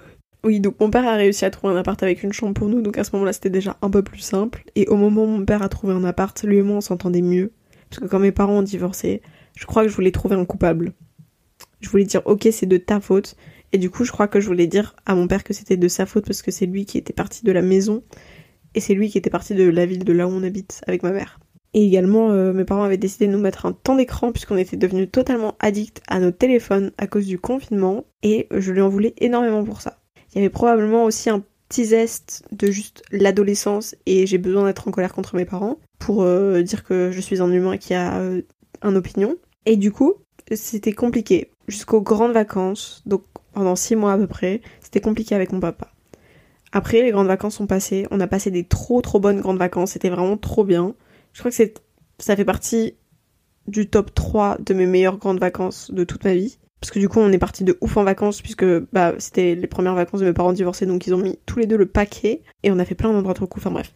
Oui, 0.44 0.60
donc 0.62 0.80
mon 0.80 0.90
père 0.90 1.06
a 1.06 1.16
réussi 1.16 1.44
à 1.46 1.50
trouver 1.50 1.74
un 1.74 1.78
appart 1.78 2.02
avec 2.02 2.24
une 2.24 2.32
chambre 2.32 2.54
pour 2.54 2.70
nous, 2.70 2.82
donc 2.82 2.98
à 2.98 3.04
ce 3.04 3.12
moment-là 3.14 3.34
c'était 3.34 3.50
déjà 3.50 3.78
un 3.82 3.90
peu 3.90 4.02
plus 4.02 4.20
simple. 4.20 4.64
Et 4.76 4.88
au 4.88 4.96
moment 4.96 5.24
où 5.24 5.28
mon 5.28 5.46
père 5.46 5.62
a 5.62 5.70
trouvé 5.70 5.94
un 5.94 6.04
appart, 6.04 6.42
lui 6.44 6.58
et 6.58 6.62
moi 6.62 6.78
on 6.78 6.82
s'entendait 6.82 7.22
mieux. 7.22 7.52
Parce 7.90 8.02
que 8.02 8.08
quand 8.08 8.20
mes 8.20 8.32
parents 8.32 8.60
ont 8.60 8.64
divorcé, 8.64 9.22
je 9.58 9.66
crois 9.66 9.84
que 9.84 9.90
je 9.90 9.96
voulais 9.96 10.12
trouver 10.12 10.36
un 10.36 10.46
coupable. 10.46 10.94
Je 11.82 11.90
voulais 11.90 12.06
dire 12.06 12.22
ok 12.26 12.48
c'est 12.52 12.66
de 12.66 12.78
ta 12.78 13.02
faute. 13.02 13.36
Et 13.74 13.78
du 13.78 13.90
coup 13.90 14.06
je 14.06 14.12
crois 14.12 14.28
que 14.28 14.40
je 14.40 14.48
voulais 14.48 14.68
dire 14.68 14.96
à 15.06 15.16
mon 15.16 15.28
père 15.28 15.44
que 15.44 15.54
c'était 15.54 15.76
de 15.76 15.88
sa 15.88 16.06
faute 16.06 16.26
parce 16.26 16.42
que 16.42 16.52
c'est 16.52 16.66
lui 16.66 16.86
qui 16.86 16.98
était 16.98 17.14
parti 17.14 17.44
de 17.44 17.52
la 17.52 17.62
maison. 17.62 18.04
Et 18.76 18.80
c'est 18.80 18.94
lui 18.94 19.10
qui 19.10 19.18
était 19.18 19.30
parti 19.30 19.56
de 19.56 19.68
la 19.70 19.86
ville 19.86 20.06
de 20.06 20.14
là 20.14 20.28
où 20.28 20.32
on 20.32 20.44
habite 20.44 20.82
avec 20.88 21.04
ma 21.04 21.12
mère. 21.12 21.40
Et 21.78 21.86
également, 21.86 22.32
euh, 22.32 22.54
mes 22.54 22.66
parents 22.66 22.82
avaient 22.82 22.98
décidé 22.98 23.28
de 23.28 23.34
nous 23.34 23.38
mettre 23.38 23.68
un 23.68 23.72
temps 23.72 23.96
d'écran 23.96 24.32
puisqu'on 24.32 24.58
était 24.58 24.78
devenus 24.78 25.12
totalement 25.12 25.54
addicts 25.60 26.02
à 26.08 26.20
nos 26.20 26.32
téléphones 26.32 26.92
à 26.98 27.06
cause 27.06 27.28
du 27.28 27.38
confinement 27.38 28.06
et 28.24 28.48
je 28.50 28.72
lui 28.72 28.82
en 28.82 28.90
voulais 28.90 29.14
énormément 29.20 29.64
pour 29.64 29.82
ça. 29.82 30.00
Il 30.32 30.40
y 30.40 30.42
avait 30.42 30.50
probablement 30.50 31.04
aussi 31.04 31.30
un 31.30 31.44
petit 31.70 31.86
zeste 31.86 32.46
de 32.52 32.72
juste 32.72 33.04
l'adolescence 33.12 33.96
et 34.08 34.26
j'ai 34.26 34.40
besoin 34.40 34.66
d'être 34.66 34.88
en 34.88 34.92
colère 34.92 35.14
contre 35.14 35.36
mes 35.36 35.46
parents 35.46 35.78
pour 36.00 36.24
euh, 36.24 36.64
dire 36.64 36.84
que 36.84 37.12
je 37.12 37.22
suis 37.22 37.44
un 37.44 37.52
humain 37.52 37.78
qui 37.78 37.94
a 37.94 38.22
euh, 38.22 38.42
un 38.82 38.96
opinion. 38.96 39.36
Et 39.68 39.78
du 39.78 39.92
coup, 39.92 40.16
c'était 40.52 40.94
compliqué. 40.94 41.52
Jusqu'aux 41.68 42.02
grandes 42.02 42.34
vacances, 42.34 43.04
donc 43.06 43.22
pendant 43.54 43.76
six 43.76 43.96
mois 43.96 44.14
à 44.14 44.18
peu 44.18 44.26
près, 44.26 44.62
c'était 44.82 45.00
compliqué 45.00 45.36
avec 45.36 45.52
mon 45.52 45.60
papa. 45.60 45.92
Après, 46.72 47.04
les 47.04 47.12
grandes 47.12 47.28
vacances 47.28 47.58
sont 47.58 47.68
passées. 47.68 48.08
On 48.10 48.20
a 48.20 48.26
passé 48.26 48.50
des 48.50 48.64
trop 48.64 49.00
trop 49.04 49.20
bonnes 49.20 49.42
grandes 49.42 49.60
vacances. 49.60 49.92
C'était 49.92 50.10
vraiment 50.10 50.38
trop 50.38 50.64
bien. 50.64 50.96
Je 51.38 51.44
crois 51.44 51.52
que 51.52 51.56
c'est, 51.56 51.76
ça 52.18 52.36
fait 52.36 52.46
partie 52.46 52.96
du 53.68 53.88
top 53.88 54.12
3 54.16 54.58
de 54.60 54.74
mes 54.74 54.88
meilleures 54.88 55.20
grandes 55.20 55.40
vacances 55.40 55.92
de 55.92 56.04
toute 56.04 56.24
ma 56.24 56.34
vie. 56.34 56.58
Parce 56.82 56.90
que 56.90 56.98
du 56.98 57.08
coup, 57.08 57.20
on 57.20 57.32
est 57.32 57.38
parti 57.38 57.64
de 57.64 57.78
ouf 57.80 57.96
en 57.96 58.04
vacances, 58.04 58.42
puisque 58.42 58.66
bah, 58.92 59.14
c'était 59.20 59.54
les 59.54 59.68
premières 59.68 59.94
vacances 59.94 60.22
de 60.22 60.26
mes 60.26 60.34
parents 60.34 60.52
divorcés, 60.52 60.88
donc 60.88 61.06
ils 61.06 61.14
ont 61.14 61.20
mis 61.20 61.38
tous 61.46 61.60
les 61.60 61.68
deux 61.68 61.78
le 61.78 61.86
paquet, 61.86 62.42
et 62.64 62.72
on 62.72 62.80
a 62.80 62.86
fait 62.86 62.96
plein 62.96 63.14
d'endroits 63.14 63.36
trop 63.36 63.46
cool. 63.46 63.62
Enfin 63.62 63.70
bref. 63.70 63.94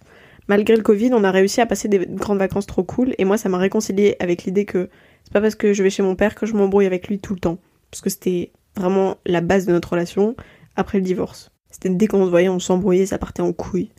Malgré 0.50 0.76
le 0.76 0.84
Covid, 0.84 1.10
on 1.14 1.24
a 1.24 1.32
réussi 1.32 1.62
à 1.62 1.66
passer 1.66 1.88
des 1.88 2.06
grandes 2.06 2.38
vacances 2.38 2.68
trop 2.68 2.84
cool, 2.84 3.16
et 3.18 3.26
moi, 3.26 3.40
ça 3.40 3.50
m'a 3.50 3.58
réconcilié 3.58 4.18
avec 4.20 4.44
l'idée 4.44 4.66
que 4.66 4.90
c'est 5.24 5.34
pas 5.34 5.42
parce 5.42 5.56
que 5.56 5.74
je 5.74 5.82
vais 5.82 5.90
chez 5.90 6.04
mon 6.04 6.16
père 6.16 6.36
que 6.36 6.46
je 6.46 6.54
m'embrouille 6.54 6.86
avec 6.86 7.08
lui 7.08 7.18
tout 7.18 7.34
le 7.34 7.40
temps. 7.40 7.58
Parce 7.90 8.02
que 8.02 8.12
c'était 8.12 8.52
vraiment 8.78 9.18
la 9.26 9.42
base 9.42 9.66
de 9.66 9.72
notre 9.72 9.90
relation 9.90 10.36
après 10.76 11.00
le 11.00 11.04
divorce. 11.04 11.50
C'était 11.72 11.90
dès 11.90 12.06
qu'on 12.06 12.24
se 12.24 12.30
voyait, 12.30 12.50
on 12.50 12.60
s'embrouillait, 12.60 13.08
ça 13.08 13.18
partait 13.18 13.42
en 13.42 13.52
couille. 13.52 13.90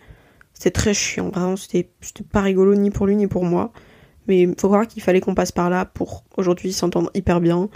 C'était 0.62 0.78
très 0.78 0.94
chiant, 0.94 1.30
vraiment, 1.30 1.56
c'était 1.56 1.90
pas 2.30 2.40
rigolo 2.40 2.76
ni 2.76 2.92
pour 2.92 3.06
lui 3.06 3.16
ni 3.16 3.26
pour 3.26 3.44
moi. 3.44 3.72
Mais 4.28 4.46
faut 4.56 4.68
croire 4.68 4.86
qu'il 4.86 5.02
fallait 5.02 5.20
qu'on 5.20 5.34
passe 5.34 5.50
par 5.50 5.68
là 5.70 5.86
pour 5.86 6.22
aujourd'hui 6.36 6.72
s'entendre 6.72 7.10
hyper 7.14 7.40
bien 7.40 7.68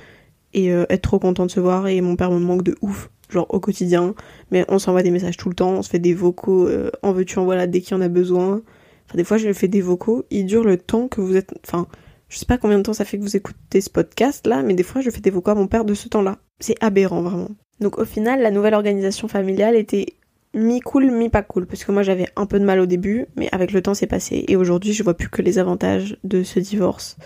et 0.55 0.71
euh, 0.71 0.87
être 0.89 1.03
trop 1.03 1.19
content 1.19 1.47
de 1.47 1.51
se 1.51 1.59
voir. 1.59 1.89
Et 1.89 2.01
mon 2.01 2.15
père 2.15 2.31
me 2.31 2.39
manque 2.39 2.63
de 2.63 2.77
ouf, 2.83 3.11
genre 3.29 3.49
au 3.49 3.59
quotidien. 3.59 4.15
Mais 4.53 4.65
on 4.69 4.79
s'envoie 4.79 5.03
des 5.03 5.11
messages 5.11 5.37
tout 5.37 5.49
le 5.49 5.57
temps, 5.57 5.71
on 5.71 5.83
se 5.83 5.91
fait 5.91 5.99
des 5.99 6.15
vocaux 6.15 6.69
euh, 6.69 6.93
en 7.03 7.11
veux-tu, 7.11 7.41
en 7.41 7.45
voilà, 7.45 7.67
dès 7.67 7.81
qu'il 7.81 7.97
en 7.97 8.01
a 8.01 8.09
besoin. 8.09 8.63
Enfin, 9.09 9.17
des 9.17 9.25
fois, 9.25 9.37
je 9.37 9.53
fais 9.53 9.67
des 9.67 9.81
vocaux, 9.81 10.25
ils 10.31 10.47
durent 10.47 10.63
le 10.63 10.79
temps 10.79 11.09
que 11.09 11.21
vous 11.21 11.35
êtes. 11.35 11.55
Enfin, 11.67 11.89
je 12.29 12.39
sais 12.39 12.47
pas 12.47 12.57
combien 12.57 12.79
de 12.79 12.85
temps 12.85 12.93
ça 12.93 13.05
fait 13.05 13.19
que 13.19 13.23
vous 13.25 13.35
écoutez 13.35 13.81
ce 13.81 13.91
podcast 13.91 14.47
là, 14.47 14.63
mais 14.63 14.75
des 14.75 14.85
fois, 14.85 15.01
je 15.01 15.11
fais 15.11 15.21
des 15.21 15.31
vocaux 15.31 15.51
à 15.51 15.57
mon 15.57 15.67
père 15.67 15.85
de 15.85 15.95
ce 15.95 16.07
temps-là. 16.07 16.39
C'est 16.61 16.77
aberrant, 16.81 17.23
vraiment. 17.23 17.51
Donc, 17.81 17.99
au 17.99 18.05
final, 18.05 18.43
la 18.43 18.53
nouvelle 18.53 18.75
organisation 18.75 19.27
familiale 19.27 19.75
était 19.75 20.15
mi-cool, 20.57 21.11
mi-pas 21.13 21.43
cool. 21.43 21.67
Parce 21.67 21.85
que 21.85 21.93
moi, 21.93 22.03
j'avais 22.03 22.27
un 22.35 22.47
peu 22.47 22.59
de 22.59 22.65
mal 22.65 22.81
au 22.81 22.87
début, 22.87 23.27
mais 23.37 23.49
avec 23.53 23.73
le 23.73 23.83
temps, 23.83 23.95
c'est 23.95 24.09
passé. 24.09 24.45
Et 24.49 24.57
aujourd'hui, 24.57 24.93
je 24.93 25.03
vois 25.05 25.15
plus 25.15 25.29
que 25.29 25.43
les 25.43 25.59
avantages 25.59 26.19
de 26.25 26.43
ce 26.43 26.59
divorce 26.59 27.17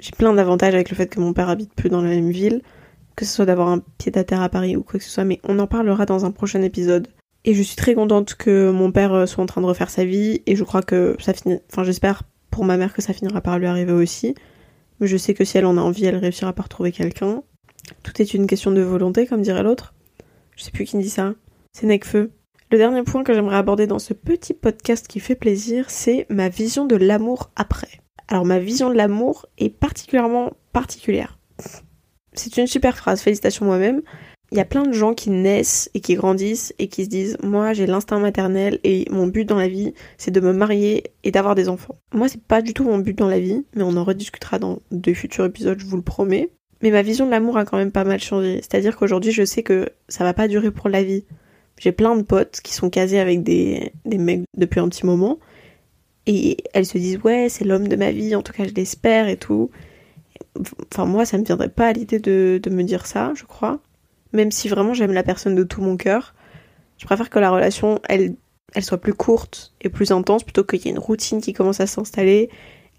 j'ai 0.00 0.12
plein 0.12 0.32
d'avantages 0.32 0.74
avec 0.74 0.90
le 0.90 0.96
fait 0.96 1.08
que 1.08 1.20
mon 1.20 1.32
père 1.32 1.48
habite 1.48 1.74
plus 1.74 1.88
dans 1.88 2.02
la 2.02 2.10
même 2.10 2.30
ville, 2.30 2.62
que 3.16 3.24
ce 3.24 3.34
soit 3.34 3.46
d'avoir 3.46 3.68
un 3.68 3.80
pied 3.98 4.16
à 4.16 4.24
terre 4.24 4.42
à 4.42 4.48
Paris 4.48 4.76
ou 4.76 4.82
quoi 4.82 4.98
que 4.98 5.04
ce 5.04 5.10
soit, 5.10 5.24
mais 5.24 5.40
on 5.44 5.58
en 5.58 5.66
parlera 5.66 6.06
dans 6.06 6.24
un 6.24 6.30
prochain 6.30 6.62
épisode. 6.62 7.08
Et 7.44 7.54
je 7.54 7.62
suis 7.62 7.76
très 7.76 7.94
contente 7.94 8.34
que 8.34 8.70
mon 8.70 8.92
père 8.92 9.12
euh, 9.12 9.26
soit 9.26 9.42
en 9.42 9.46
train 9.46 9.60
de 9.60 9.66
refaire 9.66 9.90
sa 9.90 10.04
vie, 10.04 10.42
et 10.46 10.56
je 10.56 10.64
crois 10.64 10.82
que 10.82 11.16
ça 11.18 11.32
finit, 11.32 11.58
enfin 11.70 11.84
j'espère 11.84 12.22
pour 12.50 12.64
ma 12.64 12.76
mère 12.76 12.92
que 12.92 13.02
ça 13.02 13.12
finira 13.12 13.40
par 13.40 13.58
lui 13.58 13.66
arriver 13.66 13.92
aussi. 13.92 14.34
Mais 15.00 15.06
je 15.06 15.16
sais 15.16 15.34
que 15.34 15.44
si 15.44 15.58
elle 15.58 15.66
en 15.66 15.78
a 15.78 15.80
envie, 15.80 16.04
elle 16.06 16.16
réussira 16.16 16.52
par 16.52 16.68
trouver 16.68 16.92
quelqu'un. 16.92 17.42
Tout 18.02 18.20
est 18.20 18.34
une 18.34 18.46
question 18.46 18.70
de 18.72 18.80
volonté, 18.80 19.26
comme 19.26 19.42
dirait 19.42 19.62
l'autre. 19.62 19.94
Je 20.56 20.64
sais 20.64 20.72
plus 20.72 20.84
qui 20.84 20.98
dit 20.98 21.08
ça. 21.08 21.34
C'est 21.72 21.86
Necfeu. 21.86 22.32
Le 22.70 22.76
dernier 22.76 23.02
point 23.02 23.24
que 23.24 23.32
j'aimerais 23.32 23.56
aborder 23.56 23.86
dans 23.86 23.98
ce 23.98 24.12
petit 24.12 24.52
podcast 24.52 25.08
qui 25.08 25.20
fait 25.20 25.34
plaisir, 25.34 25.86
c'est 25.88 26.26
ma 26.28 26.50
vision 26.50 26.84
de 26.84 26.96
l'amour 26.96 27.50
après. 27.56 27.88
Alors 28.28 28.44
ma 28.44 28.58
vision 28.58 28.90
de 28.90 28.94
l'amour 28.94 29.46
est 29.56 29.70
particulièrement 29.70 30.52
particulière. 30.74 31.38
C'est 32.34 32.58
une 32.58 32.66
super 32.66 32.94
phrase, 32.94 33.22
félicitations 33.22 33.64
moi-même. 33.64 34.02
Il 34.52 34.58
y 34.58 34.60
a 34.60 34.66
plein 34.66 34.82
de 34.82 34.92
gens 34.92 35.14
qui 35.14 35.30
naissent 35.30 35.90
et 35.94 36.00
qui 36.00 36.14
grandissent 36.14 36.74
et 36.78 36.88
qui 36.88 37.04
se 37.04 37.08
disent 37.08 37.38
moi 37.42 37.72
j'ai 37.72 37.86
l'instinct 37.86 38.18
maternel 38.18 38.80
et 38.84 39.06
mon 39.10 39.26
but 39.26 39.46
dans 39.46 39.56
la 39.56 39.68
vie 39.68 39.94
c'est 40.18 40.30
de 40.30 40.40
me 40.40 40.52
marier 40.52 41.04
et 41.24 41.30
d'avoir 41.30 41.54
des 41.54 41.70
enfants. 41.70 41.98
Moi 42.12 42.28
c'est 42.28 42.42
pas 42.42 42.60
du 42.60 42.74
tout 42.74 42.84
mon 42.84 42.98
but 42.98 43.16
dans 43.16 43.28
la 43.28 43.40
vie, 43.40 43.64
mais 43.74 43.82
on 43.82 43.96
en 43.96 44.04
rediscutera 44.04 44.58
dans 44.58 44.80
de 44.90 45.14
futurs 45.14 45.46
épisodes, 45.46 45.80
je 45.80 45.86
vous 45.86 45.96
le 45.96 46.02
promets. 46.02 46.50
Mais 46.82 46.90
ma 46.90 47.00
vision 47.00 47.24
de 47.24 47.30
l'amour 47.30 47.56
a 47.56 47.64
quand 47.64 47.78
même 47.78 47.92
pas 47.92 48.04
mal 48.04 48.20
changé. 48.20 48.56
C'est-à-dire 48.56 48.98
qu'aujourd'hui 48.98 49.32
je 49.32 49.46
sais 49.46 49.62
que 49.62 49.88
ça 50.08 50.22
va 50.22 50.34
pas 50.34 50.48
durer 50.48 50.70
pour 50.70 50.90
la 50.90 51.02
vie. 51.02 51.24
J'ai 51.78 51.92
plein 51.92 52.16
de 52.16 52.22
potes 52.22 52.60
qui 52.62 52.74
sont 52.74 52.90
casés 52.90 53.20
avec 53.20 53.42
des, 53.42 53.92
des 54.04 54.18
mecs 54.18 54.42
depuis 54.56 54.80
un 54.80 54.88
petit 54.88 55.06
moment 55.06 55.38
et 56.28 56.58
elles 56.74 56.86
se 56.86 56.98
disent 56.98 57.18
ouais 57.24 57.48
c'est 57.48 57.64
l'homme 57.64 57.88
de 57.88 57.96
ma 57.96 58.12
vie, 58.12 58.36
en 58.36 58.42
tout 58.42 58.52
cas 58.52 58.64
je 58.68 58.74
l'espère 58.74 59.28
et 59.28 59.38
tout. 59.38 59.70
Enfin 60.92 61.06
moi 61.06 61.24
ça 61.24 61.38
me 61.38 61.44
viendrait 61.44 61.70
pas 61.70 61.88
à 61.88 61.92
l'idée 61.92 62.18
de, 62.18 62.60
me 62.70 62.82
dire 62.82 63.06
ça, 63.06 63.32
je 63.34 63.44
crois. 63.44 63.80
Même 64.34 64.52
si 64.52 64.68
vraiment 64.68 64.92
j'aime 64.92 65.12
la 65.12 65.22
personne 65.22 65.54
de 65.54 65.64
tout 65.64 65.80
mon 65.80 65.96
cœur, 65.96 66.34
je 66.98 67.06
préfère 67.06 67.30
que 67.30 67.38
la 67.38 67.50
relation 67.50 67.98
elle, 68.10 68.34
elle 68.74 68.84
soit 68.84 68.98
plus 68.98 69.14
courte 69.14 69.72
et 69.80 69.88
plus 69.88 70.12
intense 70.12 70.44
plutôt 70.44 70.64
qu'il 70.64 70.84
y 70.84 70.88
ait 70.88 70.90
une 70.90 70.98
routine 70.98 71.40
qui 71.40 71.54
commence 71.54 71.80
à 71.80 71.86
s'installer, 71.86 72.50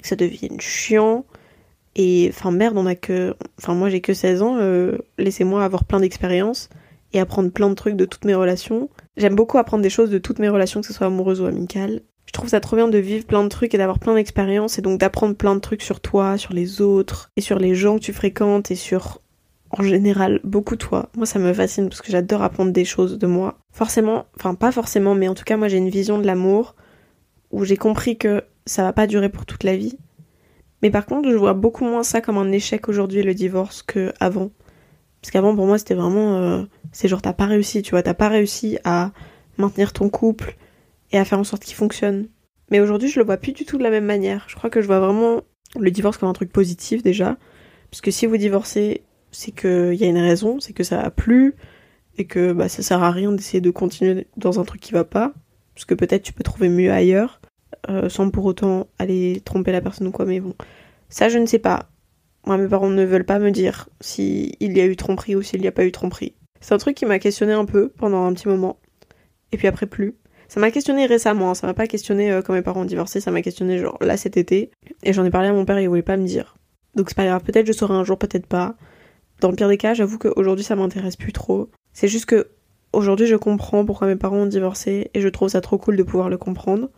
que 0.01 0.07
ça 0.07 0.15
devienne 0.15 0.59
chiant. 0.59 1.23
Et 1.95 2.31
enfin 2.33 2.49
merde, 2.49 2.77
on 2.77 2.87
a 2.87 2.95
que, 2.95 3.35
enfin 3.59 3.75
moi 3.75 3.89
j'ai 3.89 4.01
que 4.01 4.13
16 4.13 4.41
ans, 4.41 4.57
euh, 4.57 4.97
laissez-moi 5.19 5.63
avoir 5.63 5.83
plein 5.83 5.99
d'expériences 5.99 6.69
et 7.13 7.19
apprendre 7.19 7.52
plein 7.52 7.69
de 7.69 7.76
trucs 7.76 7.95
de 7.95 8.06
toutes 8.06 8.26
mes 8.26 8.36
relations. 8.36 8.89
J'aime 9.17 9.36
beaucoup 9.36 9.58
apprendre 9.58 9.84
des 9.84 9.89
choses 9.89 10.10
de 10.10 10.17
toutes 10.17 10.39
mes 10.39 10.50
relations, 10.50 10.82
que 10.82 10.88
ce 10.88 10.93
soit 10.93 11.08
amoureuses 11.08 11.41
ou 11.41 11.45
amicales 11.45 12.02
je 12.30 12.34
trouve 12.34 12.50
ça 12.50 12.60
trop 12.60 12.76
bien 12.76 12.88
de 12.88 12.98
vivre 13.00 13.26
plein 13.26 13.43
de 13.43 13.50
trucs 13.50 13.74
et 13.74 13.80
d'avoir 13.80 13.98
plein 13.98 14.13
d'expériences 14.13 14.78
et 14.78 14.84
donc 14.84 15.00
d'apprendre 15.00 15.36
plein 15.36 15.56
de 15.56 15.60
trucs 15.60 15.82
sur 15.82 16.00
toi, 16.00 16.38
sur 16.38 16.54
les 16.54 16.80
autres 16.80 17.32
et 17.36 17.41
sur 17.41 17.58
les 17.58 17.74
gens 17.74 17.95
que 17.95 18.04
tu 18.04 18.13
fréquentes 18.13 18.69
et 18.69 18.76
sur 18.76 19.19
en 19.72 19.82
général 19.82 20.39
beaucoup 20.43 20.76
toi. 20.76 21.10
Moi 21.17 21.26
ça 21.26 21.39
me 21.39 21.52
fascine 21.54 21.89
parce 21.89 22.04
que 22.04 22.12
j'adore 22.12 22.43
apprendre 22.43 22.72
des 22.72 22.86
choses 22.86 23.17
de 23.17 23.26
moi. 23.26 23.58
Forcément, 23.72 24.28
enfin 24.36 24.54
pas 24.54 24.72
forcément, 24.72 25.15
mais 25.15 25.28
en 25.28 25.34
tout 25.34 25.43
cas 25.43 25.58
moi 25.58 25.69
j'ai 25.69 25.78
une 25.78 25.89
vision 25.89 26.19
de 26.19 26.28
l'amour 26.28 26.76
où 27.50 27.65
j'ai 27.65 27.78
compris 27.78 28.19
que 28.19 28.43
ça 28.67 28.84
va 28.84 28.93
pas 28.93 29.08
durer 29.08 29.30
pour 29.30 29.48
toute 29.48 29.63
la 29.63 29.76
vie. 29.76 29.98
Mais 30.84 30.91
par 30.91 31.08
contre, 31.08 31.32
je 31.32 31.36
vois 31.36 31.56
beaucoup 31.56 31.84
moins 31.84 32.04
ça 32.04 32.22
comme 32.22 32.38
un 32.38 32.52
échec 32.52 32.89
aujourd'hui 32.89 33.24
le 33.24 33.34
divorce 33.34 33.82
que 33.82 34.13
avant. 34.19 34.52
Parce 35.21 35.32
qu'avant 35.32 35.55
pour 35.55 35.65
moi 35.65 35.77
c'était 35.77 35.95
vraiment 35.95 36.38
euh, 36.38 36.63
c'est 36.91 37.08
genre 37.08 37.21
t'as 37.21 37.34
pas 37.34 37.45
réussi, 37.45 37.82
tu 37.82 37.91
vois, 37.91 38.03
t'as 38.03 38.13
pas 38.13 38.29
réussi 38.29 38.77
à 38.84 39.12
maintenir 39.58 39.93
ton 39.93 40.10
couple, 40.10 40.55
et 41.12 41.17
à 41.17 41.25
faire 41.25 41.39
en 41.39 41.43
sorte 41.43 41.63
qu'il 41.63 41.75
fonctionne. 41.75 42.27
Mais 42.71 42.79
aujourd'hui, 42.79 43.10
je 43.10 43.19
le 43.19 43.25
vois 43.25 43.38
plus 43.38 43.51
du 43.51 43.65
tout 43.65 43.77
de 43.77 43.84
la 43.84 43.89
même 43.89 44.05
manière. 44.05 44.45
Je 44.47 44.55
crois 44.55 44.69
que 44.69 44.82
je 44.82 44.88
vois 44.88 44.99
vraiment 44.99 45.41
le 45.79 45.91
divorce 45.91 46.17
comme 46.17 46.29
un 46.29 46.34
truc 46.34 46.51
positif 46.51 47.01
déjà. 47.01 47.38
Parce 47.89 48.01
que 48.01 48.12
si 48.12 48.25
vous 48.25 48.38
divorcez, 48.38 49.01
c'est 49.32 49.51
qu'il 49.51 49.95
y 49.95 50.03
a 50.03 50.08
une 50.08 50.17
raison, 50.17 50.60
c'est 50.60 50.73
que 50.73 50.84
ça 50.84 51.01
a 51.01 51.10
plu, 51.10 51.55
et 52.17 52.25
que 52.25 52.53
bah, 52.53 52.69
ça 52.69 52.84
sert 52.84 53.01
à 53.01 53.12
rien 53.12 53.32
d'essayer 53.32 53.62
de 53.62 53.71
continuer 53.71 54.27
dans 54.38 54.60
un 54.60 54.65
truc 54.65 54.82
qui 54.82 54.91
va 54.91 55.03
pas. 55.03 55.34
Parce 55.73 55.86
que 55.86 55.95
peut-être 55.95 56.23
tu 56.23 56.34
peux 56.34 56.43
trouver 56.43 56.69
mieux 56.69 56.91
ailleurs, 56.91 57.41
euh, 57.89 58.10
sans 58.10 58.29
pour 58.29 58.45
autant 58.45 58.88
aller 58.99 59.41
tromper 59.45 59.71
la 59.71 59.82
personne 59.82 60.08
ou 60.08 60.12
quoi, 60.12 60.25
mais 60.25 60.39
bon. 60.39 60.53
Ça, 61.10 61.29
je 61.29 61.39
ne 61.39 61.45
sais 61.45 61.60
pas. 61.60 61.89
Moi, 62.49 62.57
mes 62.57 62.67
parents 62.67 62.89
ne 62.89 63.05
veulent 63.05 63.25
pas 63.25 63.38
me 63.38 63.51
dire 63.51 63.89
s'il 64.01 64.55
y 64.59 64.81
a 64.81 64.85
eu 64.88 64.95
tromperie 64.95 65.35
ou 65.35 65.43
s'il 65.43 65.62
n'y 65.62 65.67
a 65.67 65.71
pas 65.71 65.85
eu 65.85 65.91
tromperie. 65.91 66.33
C'est 66.62 66.73
un 66.73 66.79
truc 66.79 66.97
qui 66.97 67.05
m'a 67.05 67.19
questionné 67.19 67.53
un 67.53 67.65
peu 67.65 67.89
pendant 67.89 68.25
un 68.25 68.33
petit 68.33 68.47
moment. 68.47 68.79
Et 69.51 69.57
puis 69.57 69.67
après, 69.67 69.85
plus. 69.85 70.15
Ça 70.47 70.59
m'a 70.59 70.71
questionné 70.71 71.05
récemment, 71.05 71.53
ça 71.53 71.67
m'a 71.67 71.75
pas 71.75 71.85
questionné 71.85 72.31
euh, 72.31 72.41
quand 72.41 72.53
mes 72.53 72.63
parents 72.63 72.81
ont 72.81 72.85
divorcé, 72.85 73.21
ça 73.21 73.29
m'a 73.29 73.43
questionné 73.43 73.77
genre 73.77 73.99
là 74.01 74.17
cet 74.17 74.35
été. 74.35 74.71
Et 75.03 75.13
j'en 75.13 75.25
ai 75.25 75.29
parlé 75.29 75.49
à 75.49 75.53
mon 75.53 75.63
père 75.63 75.77
et 75.77 75.83
il 75.83 75.89
voulait 75.89 76.01
pas 76.01 76.17
me 76.17 76.25
dire. 76.25 76.55
Donc 76.95 77.09
c'est 77.09 77.15
pas 77.15 77.27
grave, 77.27 77.43
peut-être 77.43 77.67
je 77.67 77.71
saurai 77.71 77.93
un 77.93 78.03
jour, 78.03 78.17
peut-être 78.17 78.47
pas. 78.47 78.75
Dans 79.41 79.49
le 79.49 79.55
pire 79.55 79.69
des 79.69 79.77
cas, 79.77 79.93
j'avoue 79.93 80.17
qu'aujourd'hui 80.17 80.65
ça 80.65 80.75
m'intéresse 80.75 81.17
plus 81.17 81.33
trop. 81.33 81.69
C'est 81.93 82.07
juste 82.07 82.25
que 82.25 82.47
aujourd'hui 82.93 83.27
je 83.27 83.35
comprends 83.35 83.85
pourquoi 83.85 84.07
mes 84.07 84.15
parents 84.15 84.38
ont 84.38 84.45
divorcé 84.47 85.12
et 85.13 85.21
je 85.21 85.27
trouve 85.27 85.49
ça 85.49 85.62
trop 85.62 85.77
cool 85.77 85.97
de 85.97 86.01
pouvoir 86.01 86.29
le 86.29 86.39
comprendre. 86.39 86.89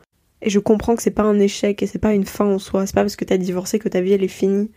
Et 0.42 0.50
je 0.50 0.60
comprends 0.60 0.96
que 0.96 1.04
c'est 1.04 1.12
pas 1.12 1.24
un 1.24 1.38
échec 1.40 1.84
et 1.84 1.88
c'est 1.88 2.00
pas 2.00 2.14
une 2.14 2.24
fin 2.24 2.46
en 2.46 2.58
soi. 2.58 2.86
C'est 2.86 2.96
pas 2.96 3.02
parce 3.02 3.18
que 3.18 3.26
t'as 3.26 3.36
divorcé 3.36 3.80
que 3.80 3.90
ta 3.90 4.00
vie 4.00 4.14
elle 4.14 4.24
est 4.24 4.30
finie 4.30 4.72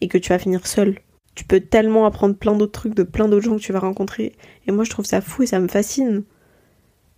et 0.00 0.08
que 0.08 0.18
tu 0.18 0.30
vas 0.30 0.38
finir 0.38 0.66
seule. 0.66 0.98
Tu 1.34 1.44
peux 1.44 1.60
tellement 1.60 2.06
apprendre 2.06 2.34
plein 2.34 2.54
d'autres 2.54 2.72
trucs 2.72 2.94
de 2.94 3.02
plein 3.02 3.28
d'autres 3.28 3.44
gens 3.44 3.56
que 3.56 3.62
tu 3.62 3.72
vas 3.72 3.80
rencontrer. 3.80 4.34
Et 4.66 4.72
moi 4.72 4.84
je 4.84 4.90
trouve 4.90 5.04
ça 5.04 5.20
fou 5.20 5.42
et 5.42 5.46
ça 5.46 5.60
me 5.60 5.68
fascine 5.68 6.24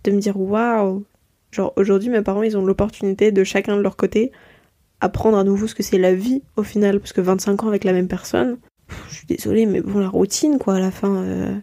de 0.05 0.11
me 0.11 0.21
dire 0.21 0.39
waouh, 0.39 1.05
genre 1.51 1.73
aujourd'hui 1.77 2.11
mes 2.11 2.23
parents 2.23 2.43
ils 2.43 2.57
ont 2.57 2.65
l'opportunité 2.65 3.33
de 3.33 3.45
chacun 3.45 3.77
de 3.77 3.83
leur 3.83 3.97
côté 3.97 4.33
apprendre 5.03 5.37
à 5.37 5.45
nouveau 5.45 5.67
ce 5.67 5.75
que 5.75 5.83
c'est 5.83 5.99
la 5.99 6.15
vie 6.15 6.43
au 6.57 6.63
final, 6.63 7.01
parce 7.01 7.13
que 7.13 7.21
25 7.21 7.65
ans 7.65 7.69
avec 7.69 7.85
la 7.85 7.93
même 7.93 8.09
personne, 8.09 8.59
je 9.09 9.15
suis 9.17 9.27
désolée, 9.27 9.67
mais 9.67 9.81
bon, 9.81 9.99
la 9.99 10.09
routine 10.09 10.59
quoi 10.59 10.77
à 10.77 10.81
la 10.81 10.91
fin. 10.91 11.17
Euh. 11.17 11.55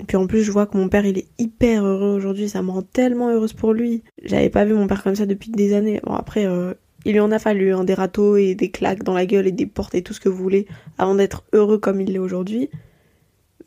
Et 0.00 0.04
puis 0.04 0.16
en 0.16 0.26
plus, 0.26 0.42
je 0.42 0.52
vois 0.52 0.66
que 0.66 0.76
mon 0.76 0.88
père 0.88 1.06
il 1.06 1.16
est 1.16 1.28
hyper 1.38 1.86
heureux 1.86 2.14
aujourd'hui, 2.14 2.48
ça 2.48 2.62
me 2.62 2.70
rend 2.70 2.82
tellement 2.82 3.30
heureuse 3.30 3.54
pour 3.54 3.72
lui. 3.72 4.02
J'avais 4.22 4.50
pas 4.50 4.64
vu 4.64 4.74
mon 4.74 4.88
père 4.88 5.02
comme 5.02 5.14
ça 5.14 5.26
depuis 5.26 5.50
des 5.50 5.74
années. 5.74 6.00
Bon, 6.04 6.12
après, 6.12 6.44
euh, 6.44 6.74
il 7.06 7.12
lui 7.12 7.20
en 7.20 7.30
a 7.30 7.38
fallu 7.38 7.72
des 7.84 7.94
râteaux 7.94 8.36
et 8.36 8.56
des 8.56 8.72
claques 8.72 9.04
dans 9.04 9.14
la 9.14 9.26
gueule 9.26 9.46
et 9.46 9.52
des 9.52 9.66
portes 9.66 9.94
et 9.94 10.02
tout 10.02 10.12
ce 10.12 10.18
que 10.18 10.28
vous 10.28 10.42
voulez 10.42 10.66
avant 10.98 11.14
d'être 11.14 11.44
heureux 11.52 11.78
comme 11.78 12.00
il 12.00 12.12
l'est 12.12 12.18
aujourd'hui. 12.18 12.68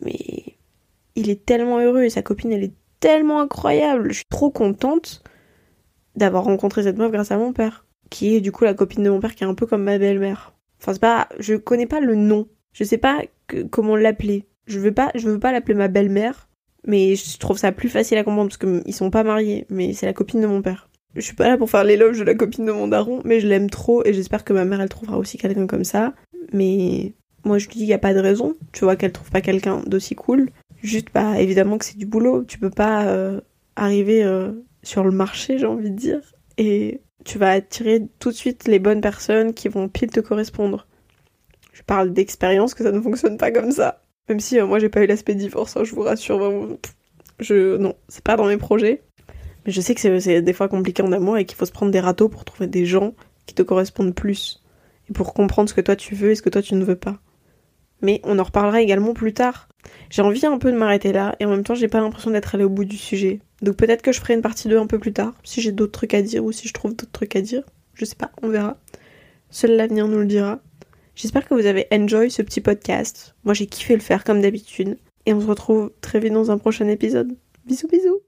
Mais 0.01 0.57
il 1.15 1.29
est 1.29 1.45
tellement 1.45 1.79
heureux 1.79 2.03
et 2.03 2.09
sa 2.09 2.21
copine 2.21 2.51
elle 2.51 2.65
est 2.65 2.73
tellement 2.99 3.39
incroyable. 3.39 4.09
Je 4.09 4.17
suis 4.17 4.25
trop 4.29 4.49
contente 4.49 5.23
d'avoir 6.17 6.43
rencontré 6.43 6.83
cette 6.83 6.97
meuf 6.97 7.13
grâce 7.13 7.31
à 7.31 7.37
mon 7.37 7.53
père, 7.53 7.85
qui 8.09 8.35
est 8.35 8.41
du 8.41 8.51
coup 8.51 8.65
la 8.65 8.73
copine 8.73 9.03
de 9.03 9.09
mon 9.09 9.21
père, 9.21 9.33
qui 9.33 9.45
est 9.45 9.47
un 9.47 9.55
peu 9.55 9.65
comme 9.65 9.83
ma 9.83 9.97
belle-mère. 9.97 10.53
Enfin, 10.81 10.91
c'est 10.91 10.99
pas, 10.99 11.29
je 11.39 11.55
connais 11.55 11.87
pas 11.87 12.01
le 12.01 12.15
nom. 12.15 12.45
Je 12.73 12.83
sais 12.83 12.97
pas 12.97 13.21
comment 13.71 13.95
l'appeler. 13.95 14.49
Je 14.65 14.79
veux 14.79 14.93
veux 14.93 15.39
pas 15.39 15.51
l'appeler 15.53 15.75
ma 15.75 15.87
belle-mère 15.87 16.49
Mais 16.85 17.15
je 17.15 17.37
trouve 17.37 17.57
ça 17.57 17.71
plus 17.71 17.87
facile 17.87 18.17
à 18.17 18.25
comprendre 18.25 18.49
parce 18.49 18.57
qu'ils 18.57 18.93
sont 18.93 19.11
pas 19.11 19.23
mariés, 19.23 19.65
mais 19.69 19.93
c'est 19.93 20.07
la 20.07 20.13
copine 20.13 20.41
de 20.41 20.47
mon 20.47 20.61
père. 20.61 20.88
Je 21.19 21.25
suis 21.25 21.35
pas 21.35 21.49
là 21.49 21.57
pour 21.57 21.69
faire 21.69 21.83
l'éloge 21.83 22.19
de 22.19 22.23
la 22.23 22.33
copine 22.33 22.65
de 22.65 22.71
mon 22.71 22.87
daron, 22.87 23.21
mais 23.25 23.41
je 23.41 23.47
l'aime 23.47 23.69
trop 23.69 24.05
et 24.05 24.13
j'espère 24.13 24.45
que 24.45 24.53
ma 24.53 24.63
mère 24.63 24.79
elle 24.79 24.87
trouvera 24.87 25.17
aussi 25.17 25.37
quelqu'un 25.37 25.67
comme 25.67 25.83
ça. 25.83 26.13
Mais 26.53 27.13
moi 27.43 27.57
je 27.57 27.67
dis 27.67 27.81
il 27.81 27.87
y 27.87 27.93
a 27.93 27.97
pas 27.99 28.13
de 28.13 28.19
raison, 28.19 28.55
tu 28.71 28.85
vois 28.85 28.95
qu'elle 28.95 29.11
trouve 29.11 29.29
pas 29.29 29.41
quelqu'un 29.41 29.81
d'aussi 29.85 30.15
cool. 30.15 30.49
Juste 30.81 31.09
bah 31.13 31.41
évidemment 31.41 31.77
que 31.77 31.83
c'est 31.83 31.97
du 31.97 32.05
boulot, 32.05 32.45
tu 32.45 32.57
peux 32.57 32.69
pas 32.69 33.05
euh, 33.07 33.41
arriver 33.75 34.23
euh, 34.23 34.53
sur 34.81 35.03
le 35.03 35.11
marché, 35.11 35.57
j'ai 35.57 35.65
envie 35.65 35.91
de 35.91 35.95
dire, 35.95 36.21
et 36.57 37.01
tu 37.25 37.37
vas 37.37 37.51
attirer 37.51 38.07
tout 38.19 38.29
de 38.29 38.35
suite 38.35 38.69
les 38.69 38.79
bonnes 38.79 39.01
personnes 39.01 39.53
qui 39.53 39.67
vont 39.67 39.89
pile 39.89 40.11
te 40.11 40.21
correspondre. 40.21 40.87
Je 41.73 41.83
parle 41.83 42.13
d'expérience 42.13 42.73
que 42.73 42.83
ça 42.83 42.93
ne 42.93 43.01
fonctionne 43.01 43.37
pas 43.37 43.51
comme 43.51 43.71
ça. 43.71 44.03
Même 44.29 44.39
si 44.39 44.57
euh, 44.57 44.65
moi 44.65 44.79
j'ai 44.79 44.89
pas 44.89 45.03
eu 45.03 45.07
l'aspect 45.07 45.35
divorce, 45.35 45.75
hein, 45.75 45.83
je 45.83 45.93
vous 45.93 46.01
rassure 46.01 46.37
vraiment. 46.37 46.77
Je 47.41 47.75
non, 47.75 47.95
c'est 48.07 48.23
pas 48.23 48.37
dans 48.37 48.47
mes 48.47 48.57
projets. 48.57 49.01
Je 49.69 49.81
sais 49.81 49.93
que 49.93 50.19
c'est 50.19 50.41
des 50.41 50.53
fois 50.53 50.67
compliqué 50.67 51.03
en 51.03 51.11
amour 51.11 51.37
et 51.37 51.45
qu'il 51.45 51.57
faut 51.57 51.65
se 51.65 51.71
prendre 51.71 51.91
des 51.91 51.99
râteaux 51.99 52.27
pour 52.27 52.43
trouver 52.43 52.67
des 52.67 52.85
gens 52.85 53.13
qui 53.45 53.53
te 53.53 53.61
correspondent 53.61 54.15
plus 54.15 54.63
et 55.09 55.13
pour 55.13 55.33
comprendre 55.33 55.69
ce 55.69 55.73
que 55.73 55.81
toi 55.81 55.95
tu 55.95 56.15
veux 56.15 56.31
et 56.31 56.35
ce 56.35 56.41
que 56.41 56.49
toi 56.49 56.61
tu 56.61 56.75
ne 56.75 56.83
veux 56.83 56.95
pas. 56.95 57.19
Mais 58.01 58.21
on 58.23 58.39
en 58.39 58.43
reparlera 58.43 58.81
également 58.81 59.13
plus 59.13 59.33
tard. 59.33 59.67
J'ai 60.09 60.21
envie 60.21 60.45
un 60.45 60.57
peu 60.57 60.71
de 60.71 60.77
m'arrêter 60.77 61.11
là 61.11 61.35
et 61.39 61.45
en 61.45 61.49
même 61.49 61.63
temps 61.63 61.75
j'ai 61.75 61.87
pas 61.87 61.99
l'impression 61.99 62.31
d'être 62.31 62.55
allé 62.55 62.63
au 62.63 62.69
bout 62.69 62.85
du 62.85 62.97
sujet. 62.97 63.41
Donc 63.61 63.75
peut-être 63.75 64.01
que 64.01 64.11
je 64.11 64.19
ferai 64.19 64.33
une 64.33 64.41
partie 64.41 64.67
2 64.67 64.77
un 64.77 64.87
peu 64.87 64.99
plus 64.99 65.13
tard, 65.13 65.33
si 65.43 65.61
j'ai 65.61 65.71
d'autres 65.71 65.91
trucs 65.91 66.13
à 66.13 66.21
dire 66.21 66.43
ou 66.43 66.51
si 66.51 66.67
je 66.67 66.73
trouve 66.73 66.95
d'autres 66.95 67.11
trucs 67.11 67.35
à 67.35 67.41
dire. 67.41 67.63
Je 67.93 68.05
sais 68.05 68.15
pas, 68.15 68.31
on 68.41 68.49
verra. 68.49 68.77
Seul 69.49 69.75
l'avenir 69.75 70.07
nous 70.07 70.19
le 70.19 70.25
dira. 70.25 70.59
J'espère 71.15 71.47
que 71.47 71.53
vous 71.53 71.65
avez 71.65 71.87
enjoy 71.91 72.31
ce 72.31 72.41
petit 72.41 72.61
podcast. 72.61 73.35
Moi 73.43 73.53
j'ai 73.53 73.67
kiffé 73.67 73.93
le 73.93 74.01
faire 74.01 74.23
comme 74.23 74.41
d'habitude. 74.41 74.97
Et 75.25 75.33
on 75.33 75.41
se 75.41 75.47
retrouve 75.47 75.91
très 76.01 76.19
vite 76.19 76.33
dans 76.33 76.49
un 76.49 76.57
prochain 76.57 76.87
épisode. 76.87 77.35
Bisous 77.65 77.87
bisous 77.87 78.21